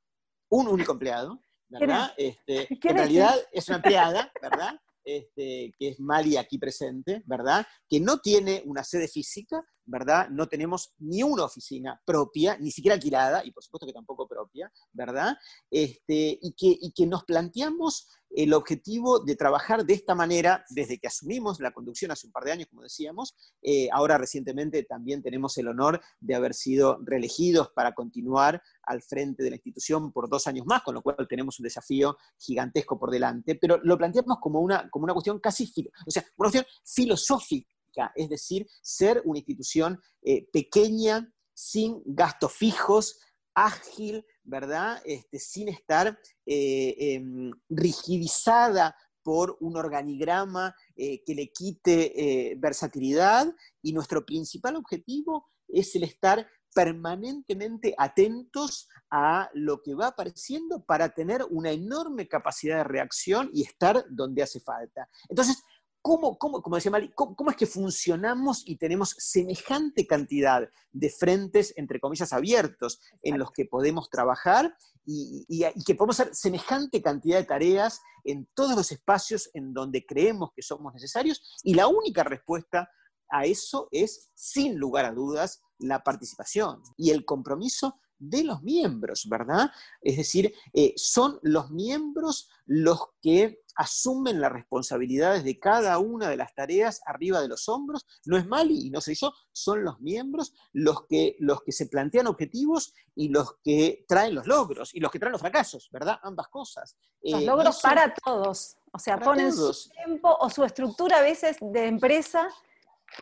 un 0.50 0.68
único 0.68 0.94
empleado, 0.94 1.42
¿verdad? 1.70 2.14
Este, 2.18 2.68
en 2.90 2.96
realidad 2.96 3.36
es 3.52 3.68
una 3.68 3.78
empleada, 3.78 4.32
¿verdad? 4.42 4.80
Este, 5.04 5.74
que 5.78 5.90
es 5.90 6.00
Mali 6.00 6.38
aquí 6.38 6.58
presente, 6.58 7.24
¿verdad? 7.26 7.66
Que 7.90 8.00
no 8.00 8.20
tiene 8.20 8.64
una 8.66 8.84
sede 8.84 9.08
física, 9.08 9.64
¿verdad? 9.86 10.30
No 10.30 10.48
tenemos 10.48 10.94
ni 11.00 11.24
una 11.24 11.46
oficina 11.46 12.02
propia, 12.06 12.58
ni 12.58 12.72
siquiera 12.72 12.96
alquilada, 12.96 13.46
y 13.46 13.52
por 13.52 13.64
supuesto 13.64 13.86
que 13.86 13.94
tampoco 13.94 14.28
propia, 14.28 14.72
¿verdad? 14.94 15.36
Este, 15.70 16.40
y, 16.42 16.54
que, 16.94 17.06
nos 17.06 17.24
planteamos 17.24 18.08
el 18.32 18.54
objetivo 18.54 19.20
de 19.20 19.36
trabajar 19.36 19.86
de 19.86 19.94
esta 19.94 20.16
manera 20.16 20.66
desde 20.70 20.98
que 20.98 21.08
asumimos 21.08 21.60
la 21.60 21.72
conducción 21.72 22.12
hace 22.12 22.28
un 22.28 22.34
par 22.34 22.44
de 22.44 22.52
años, 22.52 22.68
como 22.70 22.82
decíamos. 22.82 23.36
Eh, 23.62 23.88
ahora 23.92 24.18
recientemente 24.18 24.84
también 24.84 25.22
tenemos 25.22 25.58
el 25.58 25.68
honor 25.68 26.02
de 26.20 26.36
haber 26.36 26.54
sido 26.54 27.00
reelegidos 27.04 27.70
para 27.76 27.94
continuar 27.94 28.62
al 28.84 29.02
frente 29.02 29.44
de 29.44 29.52
la 29.52 29.56
institución 29.56 30.12
por 30.12 30.30
dos 30.30 30.48
años 30.48 30.66
más, 30.66 30.84
con 30.84 30.96
lo 30.96 31.02
cual 31.02 31.28
tenemos 31.30 31.60
un 31.60 31.64
desafío 31.64 32.18
gigantesco 32.38 33.00
por 33.00 33.12
delante, 33.12 33.56
pero 33.56 33.80
lo 33.84 33.98
planteamos 33.98 34.38
como 34.42 34.60
una, 34.60 34.90
como 34.90 35.04
una 35.04 35.14
cuestión 35.14 35.40
casi, 35.40 35.72
una 36.06 36.24
cuestión 36.36 36.66
filosófica, 36.84 37.75
es 38.16 38.30
decir, 38.30 38.68
ser 38.82 39.22
una 39.26 39.40
institución 39.40 40.00
eh, 40.22 40.48
pequeña, 40.52 41.32
sin 41.54 42.02
gastos 42.06 42.54
fijos, 42.54 43.20
ágil, 43.54 44.26
¿verdad? 44.44 45.02
Este, 45.06 45.40
sin 45.40 45.70
estar 45.70 46.20
eh, 46.46 46.96
em, 46.98 47.52
rigidizada 47.70 48.96
por 49.24 49.58
un 49.60 49.78
organigrama 49.78 50.76
eh, 50.96 51.24
que 51.24 51.34
le 51.34 51.52
quite 51.52 52.56
versatilidad 52.60 53.52
y 53.82 53.92
nuestro 53.92 54.24
principal 54.24 54.76
objetivo 54.76 55.48
es 55.68 55.96
el 55.96 56.04
estar 56.04 56.48
permanentemente 56.76 57.96
atentos 57.98 58.90
a 59.10 59.50
lo 59.54 59.82
que 59.82 59.96
va 59.96 60.08
apareciendo 60.08 60.84
para 60.84 61.08
tener 61.10 61.46
una 61.50 61.72
enorme 61.72 62.28
capacidad 62.28 62.78
de 62.78 62.84
reacción 62.84 63.50
y 63.54 63.64
estar 63.64 64.06
donde 64.10 64.44
hace 64.44 64.60
falta. 64.60 65.08
Entonces, 65.30 65.64
¿Cómo, 66.06 66.38
como 66.38 66.76
decía 66.76 66.92
Mali, 66.92 67.12
cómo, 67.16 67.50
es 67.50 67.58
que 67.58 67.66
funcionamos 67.66 68.62
y 68.68 68.78
tenemos 68.78 69.16
semejante 69.18 70.06
cantidad 70.06 70.70
de 70.92 71.10
frentes, 71.10 71.74
entre 71.78 72.00
comillas, 72.00 72.32
abiertos 72.32 73.00
en 73.24 73.40
los 73.40 73.52
que 73.52 73.66
podemos 73.66 74.12
trabajar 74.12 74.78
y, 75.04 75.48
que 75.84 75.96
podemos 75.96 76.20
hacer 76.20 76.36
semejante 76.36 77.02
cantidad 77.02 77.40
de 77.40 77.46
tareas 77.46 78.02
en 78.24 78.48
todos 78.54 78.76
los 78.76 78.92
espacios 78.92 79.50
en 79.56 79.74
donde 79.74 80.06
creemos 80.06 80.52
que 80.56 80.62
somos 80.62 80.94
necesarios? 80.94 81.42
Y 81.64 81.74
la 81.74 81.88
única 81.88 82.24
respuesta 82.24 82.88
a 83.28 83.46
eso 83.46 83.88
es, 83.90 84.30
sin 84.36 84.78
lugar 84.78 85.06
a 85.06 85.12
dudas, 85.12 85.64
la 85.80 86.04
participación 86.04 86.84
y 86.98 87.10
el 87.10 87.26
compromiso 87.26 88.00
de 88.20 88.44
los 88.44 88.62
miembros, 88.62 89.26
¿verdad? 89.28 89.72
Es 90.02 90.18
decir, 90.18 90.54
eh, 90.72 90.94
son 90.98 91.40
los 91.42 91.72
miembros 91.72 92.48
los 92.68 93.00
que 93.24 93.65
asumen 93.76 94.42
las 94.42 94.52
responsabilidades 94.52 95.44
de 95.44 95.60
cada 95.60 95.98
una 96.00 96.30
de 96.30 96.38
las 96.38 96.54
tareas 96.54 97.02
arriba 97.06 97.42
de 97.42 97.48
los 97.48 97.68
hombros. 97.70 98.06
No 98.26 98.38
es 98.38 98.46
Mali 98.46 98.88
y 98.88 98.90
no 98.90 99.02
se 99.02 99.14
hizo, 99.14 99.34
son 99.52 99.84
los 99.84 100.00
miembros 100.00 100.54
los 100.74 101.06
que, 101.08 101.36
los 101.40 101.62
que 101.62 101.72
se 101.72 101.88
plantean 101.88 102.28
objetivos 102.28 102.94
y 103.16 103.30
los 103.30 103.56
que 103.64 104.06
traen 104.08 104.36
los 104.36 104.48
logros 104.48 104.94
y 104.94 105.00
los 105.00 105.12
que 105.12 105.20
traen 105.20 105.34
los 105.34 105.42
fracasos, 105.42 105.90
¿verdad? 105.92 106.20
Ambas 106.24 106.48
cosas. 106.48 106.98
Los 107.22 107.42
eh, 107.42 107.46
logros 107.46 107.82
para 107.82 108.14
todos. 108.14 108.78
O 108.92 109.00
sea, 109.00 109.20
ponen 109.20 109.54
su 109.54 109.90
tiempo 109.90 110.36
o 110.40 110.50
su 110.50 110.64
estructura 110.64 111.18
a 111.20 111.22
veces 111.22 111.58
de 111.60 111.88
empresa 111.88 112.50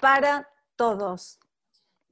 para 0.01 0.47
todos 0.75 1.39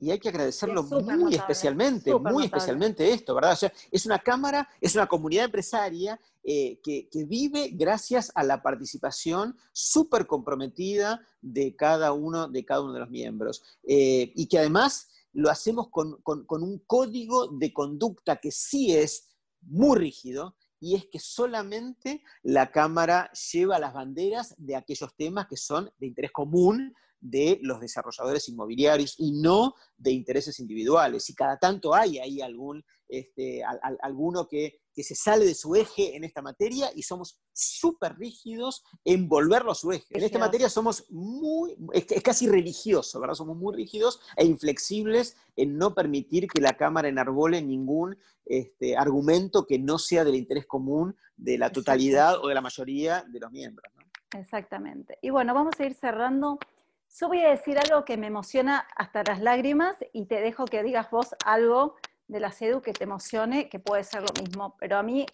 y 0.02 0.10
hay 0.10 0.20
que 0.20 0.30
agradecerlo 0.30 0.82
muy 0.82 1.36
especialmente, 1.36 2.14
muy 2.16 2.46
especialmente 2.46 3.14
esto, 3.14 3.36
¿verdad? 3.36 3.54
O 3.54 3.56
sea, 3.56 3.72
es 3.92 4.08
una 4.08 4.18
cámara, 4.18 4.68
es 4.82 4.96
una 4.96 5.06
comunidad 5.06 5.46
empresaria 5.46 6.20
eh, 6.44 6.80
que, 6.82 7.08
vive 7.28 7.70
gracias 7.74 8.32
a 8.34 8.44
la 8.44 8.64
participación 8.64 9.56
súper 9.72 10.26
comprometida 10.26 11.22
de 11.40 11.76
cada 11.76 12.14
uno 12.14 12.48
de 12.48 12.66
cada 12.66 12.82
uno 12.82 12.94
de 12.94 13.00
los 13.00 13.12
miembros. 13.12 13.64
Eh, 13.84 14.34
y 14.36 14.48
que 14.48 14.58
además 14.58 15.08
lo 15.34 15.52
hacemos 15.52 15.90
con, 15.92 16.20
un 16.26 16.84
código 16.88 17.48
de 17.50 17.72
conducta 17.72 18.38
que 18.38 18.50
sí 18.52 18.96
es 18.96 19.30
muy 19.62 20.00
rígido, 20.00 20.56
y 20.80 20.96
es 20.96 21.06
que 21.06 21.20
solamente 21.20 22.24
la 22.42 22.72
Cámara 22.72 23.32
lleva 23.54 23.78
las 23.78 23.94
banderas 23.94 24.56
de 24.58 24.76
aquellos 24.76 25.16
temas 25.16 25.46
que 25.46 25.58
son 25.58 25.92
de 26.00 26.08
interés 26.08 26.32
común 26.32 26.96
de 27.22 27.60
los 27.62 27.80
desarrolladores 27.80 28.50
inmobiliarios 28.50 29.16
y 29.18 29.32
no 29.32 29.76
de 29.96 30.12
intereses 30.12 30.60
individuales. 30.60 31.30
Y 31.30 31.36
cada 31.36 31.58
tanto 31.58 31.94
hay 31.94 32.18
ahí 32.18 32.42
algún, 32.42 32.84
este, 33.08 33.64
alguno 34.02 34.48
que, 34.48 34.82
se 34.94 35.16
sale 35.16 35.46
de 35.46 35.56
su 35.56 35.74
eje 35.74 36.16
en 36.16 36.24
esta 36.24 36.44
materia 36.44 36.92
y 36.96 37.02
somos 37.02 37.40
súper 37.54 38.20
rígidos 38.20 38.84
en 39.04 39.28
volverlo 39.28 39.72
a 39.72 39.76
su 39.76 39.92
eje. 39.92 40.06
En 40.12 40.22
esta 40.22 40.38
materia 40.38 40.70
somos 40.70 41.10
muy, 41.10 41.76
es, 41.92 42.06
casi 42.22 42.48
religioso, 42.48 43.20
¿verdad? 43.20 43.34
Somos 43.34 43.58
muy 43.58 43.76
rígidos 43.76 44.20
e 44.36 44.46
inflexibles 44.46 45.38
en 45.56 45.80
no 45.80 45.96
permitir 45.96 46.48
que 46.48 46.62
la 46.62 46.78
Cámara 46.78 47.08
enarbole 47.08 47.64
ningún 47.64 48.16
este, 48.46 48.96
argumento 48.96 49.66
que 49.66 49.80
no 49.80 49.98
sea 49.98 50.24
del 50.24 50.36
interés 50.36 50.68
común 50.68 51.16
de 51.36 51.58
la 51.58 51.72
totalidad 51.72 52.38
o 52.40 52.48
de 52.48 52.54
la 52.54 52.62
mayoría 52.62 53.26
de 53.28 53.40
los 53.40 53.52
miembros. 53.52 53.92
Exactamente. 54.38 55.18
Y 55.22 55.32
bueno, 55.32 55.56
vamos 55.56 55.80
a 55.80 55.86
ir 55.86 55.96
cerrando 55.96 56.60
yo 57.20 57.28
voy 57.28 57.44
a 57.44 57.50
decir 57.50 57.78
algo 57.78 58.06
que 58.06 58.18
me 58.18 58.28
emociona 58.28 58.88
hasta 58.96 59.24
las 59.24 59.42
lágrimas 59.42 59.98
y 60.14 60.26
te 60.26 60.42
dejo 60.42 60.66
que 60.66 60.84
digas 60.84 61.10
vos 61.12 61.36
algo 61.46 61.96
de 62.28 62.40
la 62.40 62.52
SEDU 62.52 62.82
que 62.82 62.94
te 62.94 63.04
emocione, 63.04 63.68
que 63.68 63.80
puede 63.80 64.04
ser 64.04 64.22
lo 64.22 64.42
mismo. 64.42 64.76
Pero 64.80 64.98
a 64.98 65.04
mí 65.04 65.26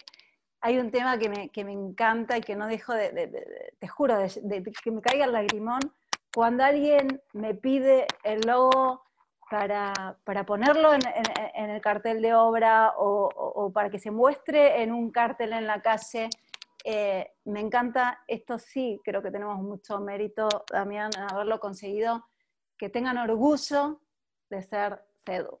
hay 0.60 0.78
un 0.78 0.90
tema 0.90 1.18
que 1.18 1.28
me, 1.28 1.72
encanta 1.72 2.36
y 2.36 2.40
que 2.40 2.56
no 2.56 2.66
dejo 2.66 2.92
de, 2.92 3.76
te 3.78 3.88
juro, 3.88 4.18
de, 4.18 4.62
que 4.82 4.90
me 4.90 5.00
caiga 5.00 5.26
el 5.26 5.32
lagrimón. 5.32 5.80
Cuando 6.34 6.64
alguien 6.64 7.22
me 7.32 7.54
pide 7.54 8.06
el 8.24 8.40
logo 8.40 9.04
para, 9.48 10.18
ponerlo 10.46 10.92
en, 10.92 11.70
el 11.70 11.80
cartel 11.80 12.20
de 12.20 12.34
obra 12.34 12.92
o 12.96 13.70
para 13.72 13.88
que 13.88 14.00
se 14.00 14.10
muestre 14.10 14.82
en 14.82 14.92
un 14.92 15.10
cartel 15.10 15.52
en 15.52 15.66
la 15.66 15.80
calle, 15.80 16.28
eh, 16.90 17.34
me 17.44 17.60
encanta, 17.60 18.24
esto 18.26 18.58
sí, 18.58 18.98
creo 19.04 19.22
que 19.22 19.30
tenemos 19.30 19.60
mucho 19.60 20.00
mérito, 20.00 20.48
Damián, 20.72 21.10
en 21.14 21.24
haberlo 21.30 21.60
conseguido, 21.60 22.24
que 22.78 22.88
tengan 22.88 23.18
orgullo 23.18 24.00
de 24.48 24.62
ser 24.62 24.98
CEDU. 25.26 25.60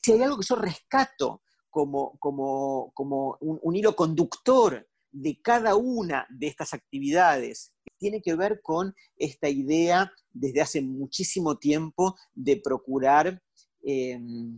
Si 0.00 0.12
hay 0.12 0.22
algo 0.22 0.36
que 0.36 0.46
yo 0.46 0.54
rescato 0.54 1.42
como, 1.68 2.16
como, 2.20 2.92
como 2.94 3.36
un, 3.40 3.74
hilo 3.74 3.96
conductor 3.96 4.88
de 5.10 5.42
cada 5.42 5.74
una 5.74 6.24
de 6.30 6.46
estas 6.46 6.72
actividades, 6.72 7.72
tiene 7.98 8.22
que 8.22 8.36
ver 8.36 8.62
con 8.62 8.94
esta 9.16 9.48
idea 9.48 10.12
desde 10.30 10.60
hace 10.60 10.82
muchísimo 10.82 11.58
tiempo 11.58 12.14
de 12.32 12.60
procurar 12.62 13.42
em, 13.82 14.56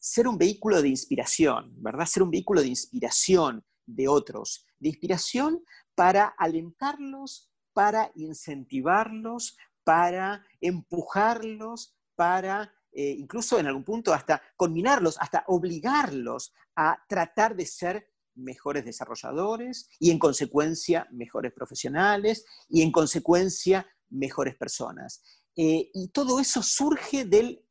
ser 0.00 0.26
un 0.26 0.38
vehículo 0.38 0.80
de 0.80 0.88
inspiración, 0.88 1.74
¿verdad? 1.82 2.06
Ser 2.06 2.22
un 2.22 2.30
vehículo 2.30 2.62
de 2.62 2.68
inspiración, 2.68 3.62
de 3.86 4.08
otros, 4.08 4.66
de 4.78 4.88
inspiración 4.88 5.64
para 5.94 6.26
alentarlos, 6.38 7.50
para 7.72 8.10
incentivarlos, 8.14 9.56
para 9.84 10.44
empujarlos, 10.60 11.94
para 12.14 12.72
eh, 12.92 13.10
incluso 13.10 13.58
en 13.58 13.66
algún 13.66 13.84
punto 13.84 14.14
hasta 14.14 14.42
combinarlos, 14.56 15.16
hasta 15.20 15.44
obligarlos 15.48 16.54
a 16.74 16.98
tratar 17.06 17.54
de 17.54 17.66
ser 17.66 18.10
mejores 18.34 18.84
desarrolladores 18.84 19.88
y 19.98 20.10
en 20.10 20.18
consecuencia 20.18 21.06
mejores 21.10 21.52
profesionales 21.52 22.44
y 22.68 22.82
en 22.82 22.92
consecuencia 22.92 23.86
mejores 24.08 24.56
personas. 24.56 25.22
Eh, 25.54 25.90
y 25.92 26.08
todo 26.08 26.40
eso 26.40 26.62
surge 26.62 27.24
del 27.26 27.62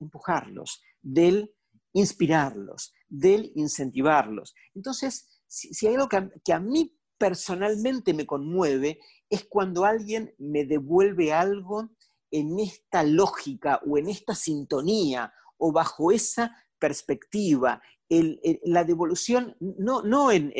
empujarlos, 0.00 0.82
del 1.00 1.55
inspirarlos, 1.96 2.92
del 3.08 3.52
incentivarlos. 3.54 4.54
Entonces, 4.74 5.40
si, 5.46 5.86
hay 5.86 5.94
algo 5.94 6.08
que 6.44 6.52
a, 6.52 6.60
mí 6.60 6.94
personalmente 7.16 8.12
me 8.12 8.26
conmueve, 8.26 9.00
es 9.30 9.44
cuando 9.44 9.86
alguien 9.86 10.34
me 10.36 10.66
devuelve 10.66 11.32
algo 11.32 11.88
en 12.30 12.58
esta 12.60 13.02
lógica 13.02 13.80
o 13.86 13.96
en 13.96 14.10
esta 14.10 14.34
sintonía 14.34 15.32
o 15.56 15.72
bajo 15.72 16.12
esa 16.12 16.54
perspectiva, 16.78 17.80
la 18.08 18.84
devolución, 18.84 19.56
no, 19.60 20.02
no 20.02 20.30
en, 20.30 20.52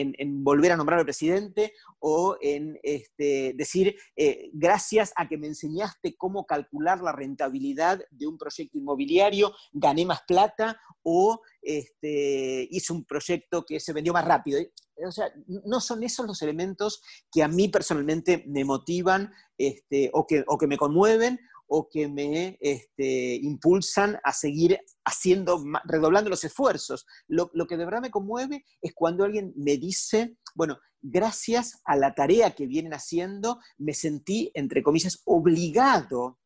volver 0.43 0.73
a 0.73 0.77
nombrar 0.77 0.99
al 0.99 1.05
presidente 1.05 1.73
o 2.01 2.37
en 2.41 2.79
este, 2.83 3.55
decir, 3.57 3.97
eh, 4.17 4.51
gracias 4.53 5.13
a 5.17 5.29
que 5.29 5.39
me 5.39 5.47
enseñaste 5.47 6.17
cómo 6.17 6.45
calcular 6.45 7.01
la 7.01 7.13
rentabilidad 7.13 8.01
de 8.11 8.27
un 8.27 8.37
proyecto 8.37 8.79
inmobiliario, 8.79 9.53
gané 9.73 10.05
más 10.05 10.23
plata 10.27 10.81
o 11.03 11.41
este, 11.63 12.67
hice 12.71 12.93
un 12.93 13.05
proyecto 13.05 13.65
que 13.65 13.79
se 13.79 13.93
vendió 13.93 14.13
más 14.13 14.25
rápido. 14.25 14.61
O 15.07 15.13
sea, 15.13 15.33
no 15.47 15.81
son 15.81 16.03
esos 16.03 16.27
los 16.27 16.43
elementos 16.43 17.01
que 17.31 17.43
a 17.43 17.49
mí 17.49 17.69
personalmente 17.69 18.45
me 18.47 18.65
motivan 18.65 19.33
este, 19.59 20.11
o, 20.15 20.27
que, 20.27 20.43
o 20.47 20.59
que 20.59 20.67
me 20.67 20.79
conmueven 20.79 21.39
o 21.67 21.89
que 21.89 22.09
me 22.09 22.57
este, 22.61 23.37
impulsan 23.37 24.19
a 24.23 24.33
seguir 24.33 24.81
haciendo, 25.05 25.63
redoblando 25.85 26.31
los 26.31 26.45
esfuerzos. 26.45 27.07
Lo, 27.27 27.51
que 27.67 27.77
de 27.77 27.85
verdad 27.85 28.01
me 28.01 28.11
conmueve 28.11 28.65
es 28.81 28.93
cuando 28.95 29.25
alguien 29.25 29.53
me 29.57 29.77
dice, 29.77 30.37
bueno, 30.55 30.79
gracias 31.01 31.81
a 31.85 31.97
la 31.97 32.15
tarea 32.15 32.55
que 32.55 32.67
vienen 32.67 32.95
haciendo, 32.95 33.59
me 33.79 33.95
sentí, 33.95 34.51
entre 34.55 34.83
comillas, 34.83 35.23
obligado, 35.25 36.39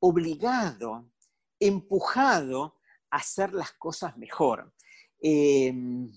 obligado, 0.00 1.10
empujado 1.58 2.76
a 3.10 3.16
hacer 3.16 3.52
las 3.52 3.72
cosas 3.72 4.16
mejor. 4.16 4.72
Em, 5.20 6.10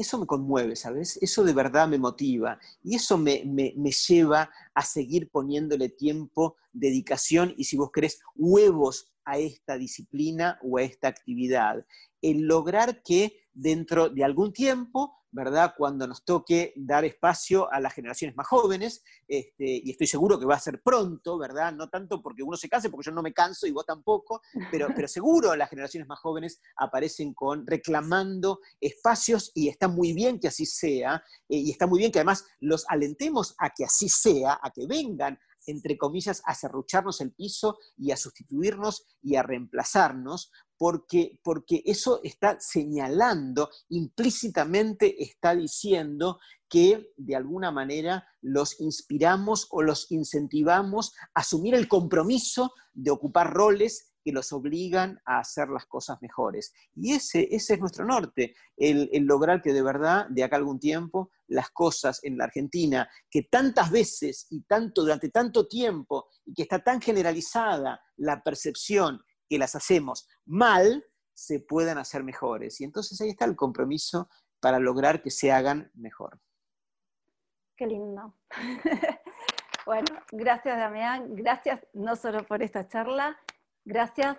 eso 0.00 0.18
me 0.18 0.26
conmueve, 0.26 0.76
¿sabes? 0.76 1.18
Eso 1.20 1.44
de 1.44 1.52
verdad 1.52 1.86
me 1.86 1.98
motiva 1.98 2.58
y 2.82 2.94
eso 2.96 3.18
me, 3.18 3.42
lleva 4.08 4.50
a 4.74 4.82
seguir 4.82 5.28
poniéndole 5.30 5.88
tiempo, 5.88 6.56
dedicación 6.72 7.54
y, 7.56 7.64
si 7.64 7.76
vos 7.76 7.90
querés, 7.92 8.20
huevos 8.34 9.12
a 9.24 9.38
esta 9.38 9.76
disciplina 9.76 10.58
o 10.62 10.78
a 10.78 10.82
esta 10.82 11.08
actividad. 11.08 11.84
El 12.22 12.42
lograr 12.42 13.02
que 13.02 13.48
dentro 13.52 14.08
de 14.08 14.24
algún 14.24 14.52
tiempo 14.52 15.20
¿verdad? 15.32 15.74
Cuando 15.76 16.06
nos 16.06 16.24
toque 16.24 16.72
dar 16.76 17.04
espacio 17.04 17.72
a 17.72 17.80
las 17.80 17.94
generaciones 17.94 18.36
más 18.36 18.46
jóvenes, 18.48 19.02
este, 19.28 19.80
y 19.84 19.90
estoy 19.90 20.06
seguro 20.06 20.38
que 20.38 20.46
va 20.46 20.56
a 20.56 20.60
ser 20.60 20.82
pronto, 20.82 21.38
¿verdad? 21.38 21.72
No 21.72 21.88
tanto 21.88 22.20
porque 22.22 22.42
uno 22.42 22.56
se 22.56 22.68
canse, 22.68 22.90
porque 22.90 23.06
yo 23.06 23.12
no 23.12 23.22
me 23.22 23.32
canso 23.32 23.66
y 23.66 23.70
vos 23.70 23.86
tampoco, 23.86 24.42
pero, 24.70 24.88
pero 24.96 25.08
seguro 25.08 25.54
las 25.54 25.70
generaciones 25.70 26.08
más 26.08 26.18
jóvenes 26.18 26.60
aparecen 26.76 27.32
con 27.32 27.66
reclamando 27.66 28.60
espacios 28.80 29.52
y 29.54 29.68
está 29.68 29.88
muy 29.88 30.12
bien 30.12 30.40
que 30.40 30.48
así 30.48 30.66
sea, 30.66 31.22
eh, 31.48 31.56
y 31.56 31.70
está 31.70 31.86
muy 31.86 32.00
bien 32.00 32.10
que 32.10 32.18
además 32.18 32.44
los 32.58 32.84
alentemos 32.88 33.54
a 33.58 33.70
que 33.70 33.84
así 33.84 34.08
sea, 34.08 34.58
a 34.62 34.70
que 34.70 34.86
vengan 34.86 35.38
entre 35.66 35.98
comillas, 35.98 36.42
a 36.46 36.54
cerrucharnos 36.54 37.20
el 37.20 37.32
piso 37.32 37.78
y 37.96 38.10
a 38.12 38.16
sustituirnos 38.16 39.06
y 39.22 39.36
a 39.36 39.42
reemplazarnos, 39.42 40.50
porque, 40.80 41.38
porque 41.44 41.82
eso 41.84 42.20
está 42.24 42.58
señalando, 42.58 43.68
implícitamente 43.90 45.22
está 45.22 45.54
diciendo 45.54 46.38
que 46.70 47.12
de 47.18 47.36
alguna 47.36 47.70
manera 47.70 48.26
los 48.40 48.80
inspiramos 48.80 49.68
o 49.72 49.82
los 49.82 50.10
incentivamos 50.10 51.12
a 51.34 51.40
asumir 51.40 51.74
el 51.74 51.86
compromiso 51.86 52.72
de 52.94 53.10
ocupar 53.10 53.52
roles 53.52 54.14
que 54.24 54.32
los 54.32 54.54
obligan 54.54 55.20
a 55.26 55.40
hacer 55.40 55.68
las 55.68 55.84
cosas 55.84 56.16
mejores. 56.22 56.72
Y 56.94 57.12
ese, 57.12 57.46
ese 57.50 57.74
es 57.74 57.80
nuestro 57.80 58.06
norte, 58.06 58.54
el, 58.74 59.10
lograr 59.26 59.60
que 59.60 59.74
de 59.74 59.82
verdad, 59.82 60.28
de 60.30 60.44
acá 60.44 60.56
algún 60.56 60.80
tiempo, 60.80 61.30
las 61.46 61.68
cosas 61.72 62.20
en 62.22 62.38
la 62.38 62.44
Argentina, 62.44 63.06
que 63.30 63.42
tantas 63.42 63.90
veces 63.90 64.46
y 64.48 64.62
tanto 64.62 65.02
durante 65.02 65.28
tanto 65.28 65.68
tiempo, 65.68 66.28
y 66.46 66.54
que 66.54 66.62
está 66.62 66.82
tan 66.82 67.02
generalizada 67.02 68.00
la 68.16 68.42
percepción 68.42 69.20
que 69.50 69.58
las 69.58 69.74
hacemos 69.74 70.28
mal, 70.46 71.04
se 71.34 71.58
puedan 71.58 71.98
hacer 71.98 72.22
mejores. 72.22 72.80
Y 72.80 72.84
entonces 72.84 73.20
ahí 73.20 73.30
está 73.30 73.44
el 73.44 73.56
compromiso 73.56 74.30
para 74.60 74.78
lograr 74.78 75.22
que 75.22 75.30
se 75.30 75.50
hagan 75.50 75.90
mejor. 75.94 76.38
Qué 77.76 77.86
lindo. 77.86 78.36
bueno, 79.86 80.06
gracias 80.30 80.78
Damián, 80.78 81.34
gracias 81.34 81.84
no 81.92 82.14
solo 82.14 82.44
por 82.46 82.62
esta 82.62 82.86
charla, 82.86 83.36
gracias 83.84 84.36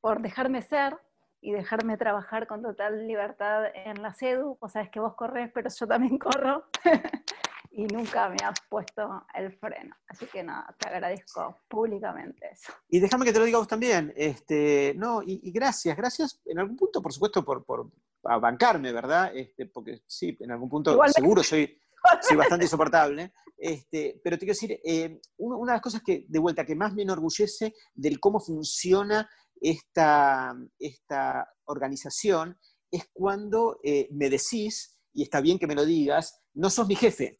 por 0.00 0.22
dejarme 0.22 0.62
ser 0.62 0.96
y 1.40 1.52
dejarme 1.52 1.96
trabajar 1.96 2.46
con 2.46 2.62
total 2.62 3.08
libertad 3.08 3.64
en 3.74 4.00
la 4.00 4.14
CEDU. 4.14 4.58
O 4.60 4.68
sea, 4.68 4.82
es 4.82 4.90
que 4.90 5.00
vos 5.00 5.14
corres, 5.16 5.50
pero 5.52 5.68
yo 5.76 5.86
también 5.88 6.18
corro. 6.18 6.66
y 7.74 7.86
nunca 7.86 8.28
me 8.28 8.36
has 8.44 8.58
puesto 8.68 9.26
el 9.34 9.52
freno. 9.58 9.94
Así 10.08 10.26
que 10.26 10.42
nada, 10.42 10.74
te 10.78 10.88
agradezco 10.88 11.62
públicamente 11.68 12.50
eso. 12.52 12.72
Y 12.88 13.00
déjame 13.00 13.24
que 13.24 13.32
te 13.32 13.38
lo 13.38 13.44
diga 13.44 13.58
vos 13.58 13.68
también. 13.68 14.12
Este, 14.16 14.94
no, 14.96 15.22
y, 15.24 15.50
gracias, 15.52 15.96
gracias 15.96 16.40
en 16.44 16.58
algún 16.58 16.76
punto, 16.76 17.00
por 17.00 17.12
supuesto, 17.12 17.44
por, 17.44 17.64
por 17.64 17.90
bancarme, 18.22 18.92
¿verdad? 18.92 19.32
Este, 19.34 19.66
porque 19.66 20.02
sí, 20.06 20.36
en 20.40 20.52
algún 20.52 20.68
punto 20.68 20.98
seguro 21.08 21.42
soy, 21.42 21.78
soy 22.20 22.36
bastante 22.36 22.66
insoportable. 22.66 23.32
Este, 23.56 24.20
pero 24.22 24.36
te 24.36 24.44
quiero 24.44 24.54
decir, 24.54 24.80
eh, 24.84 25.20
una 25.38 25.72
de 25.72 25.76
las 25.76 25.82
cosas 25.82 26.02
que, 26.04 26.24
de 26.28 26.38
vuelta, 26.38 26.66
que 26.66 26.74
más 26.74 26.92
me 26.94 27.02
enorgullece 27.02 27.74
del 27.94 28.20
cómo 28.20 28.40
funciona 28.40 29.28
esta, 29.60 30.54
esta 30.78 31.48
organización 31.64 32.58
es 32.90 33.08
cuando 33.12 33.78
eh, 33.82 34.08
me 34.10 34.28
decís, 34.28 34.98
y 35.14 35.22
está 35.22 35.40
bien 35.40 35.58
que 35.58 35.66
me 35.66 35.74
lo 35.74 35.84
digas, 35.84 36.42
no 36.54 36.68
sos 36.68 36.86
mi 36.86 36.96
jefe. 36.96 37.38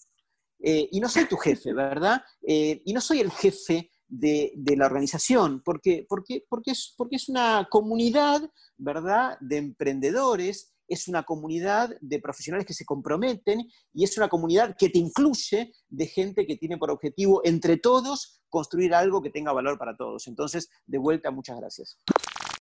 Eh, 0.63 0.89
y 0.93 1.01
no 1.01 1.09
soy 1.09 1.27
tu 1.27 1.37
jefe, 1.37 1.73
¿verdad? 1.73 2.23
y 2.41 2.93
no 2.93 3.01
soy 3.01 3.21
el 3.21 3.31
jefe 3.31 3.91
de, 4.09 4.53
la 4.77 4.87
organización, 4.87 5.63
porque, 5.65 6.07
porque, 6.09 6.45
porque, 6.49 6.73
es, 6.73 6.95
porque 6.97 7.17
es 7.17 7.29
una 7.29 7.67
comunidad, 7.71 8.49
¿verdad?, 8.77 9.37
de 9.41 9.57
emprendedores 9.57 10.73
es 10.93 11.09
una 11.09 11.23
comunidad 11.23 11.97
de 12.01 12.21
profesionales 12.21 12.67
que 12.67 12.75
se 12.75 12.85
comprometen 12.85 13.67
y 13.95 14.05
es 14.05 14.17
una 14.19 14.29
comunidad 14.29 14.77
que 14.79 14.91
te 14.91 14.99
incluye 14.99 15.73
de 15.89 16.07
gente 16.07 16.47
que 16.47 16.57
tiene 16.57 16.77
por 16.77 16.91
objetivo 16.91 17.41
entre 17.45 17.79
todos 17.79 18.43
construir 18.51 18.95
algo 18.95 19.23
que 19.23 19.31
tenga 19.31 19.53
valor 19.53 19.79
para 19.79 19.97
todos. 19.97 20.27
Entonces, 20.27 20.69
de 20.87 20.99
vuelta, 20.99 21.31
muchas 21.31 21.59
gracias. 21.59 21.99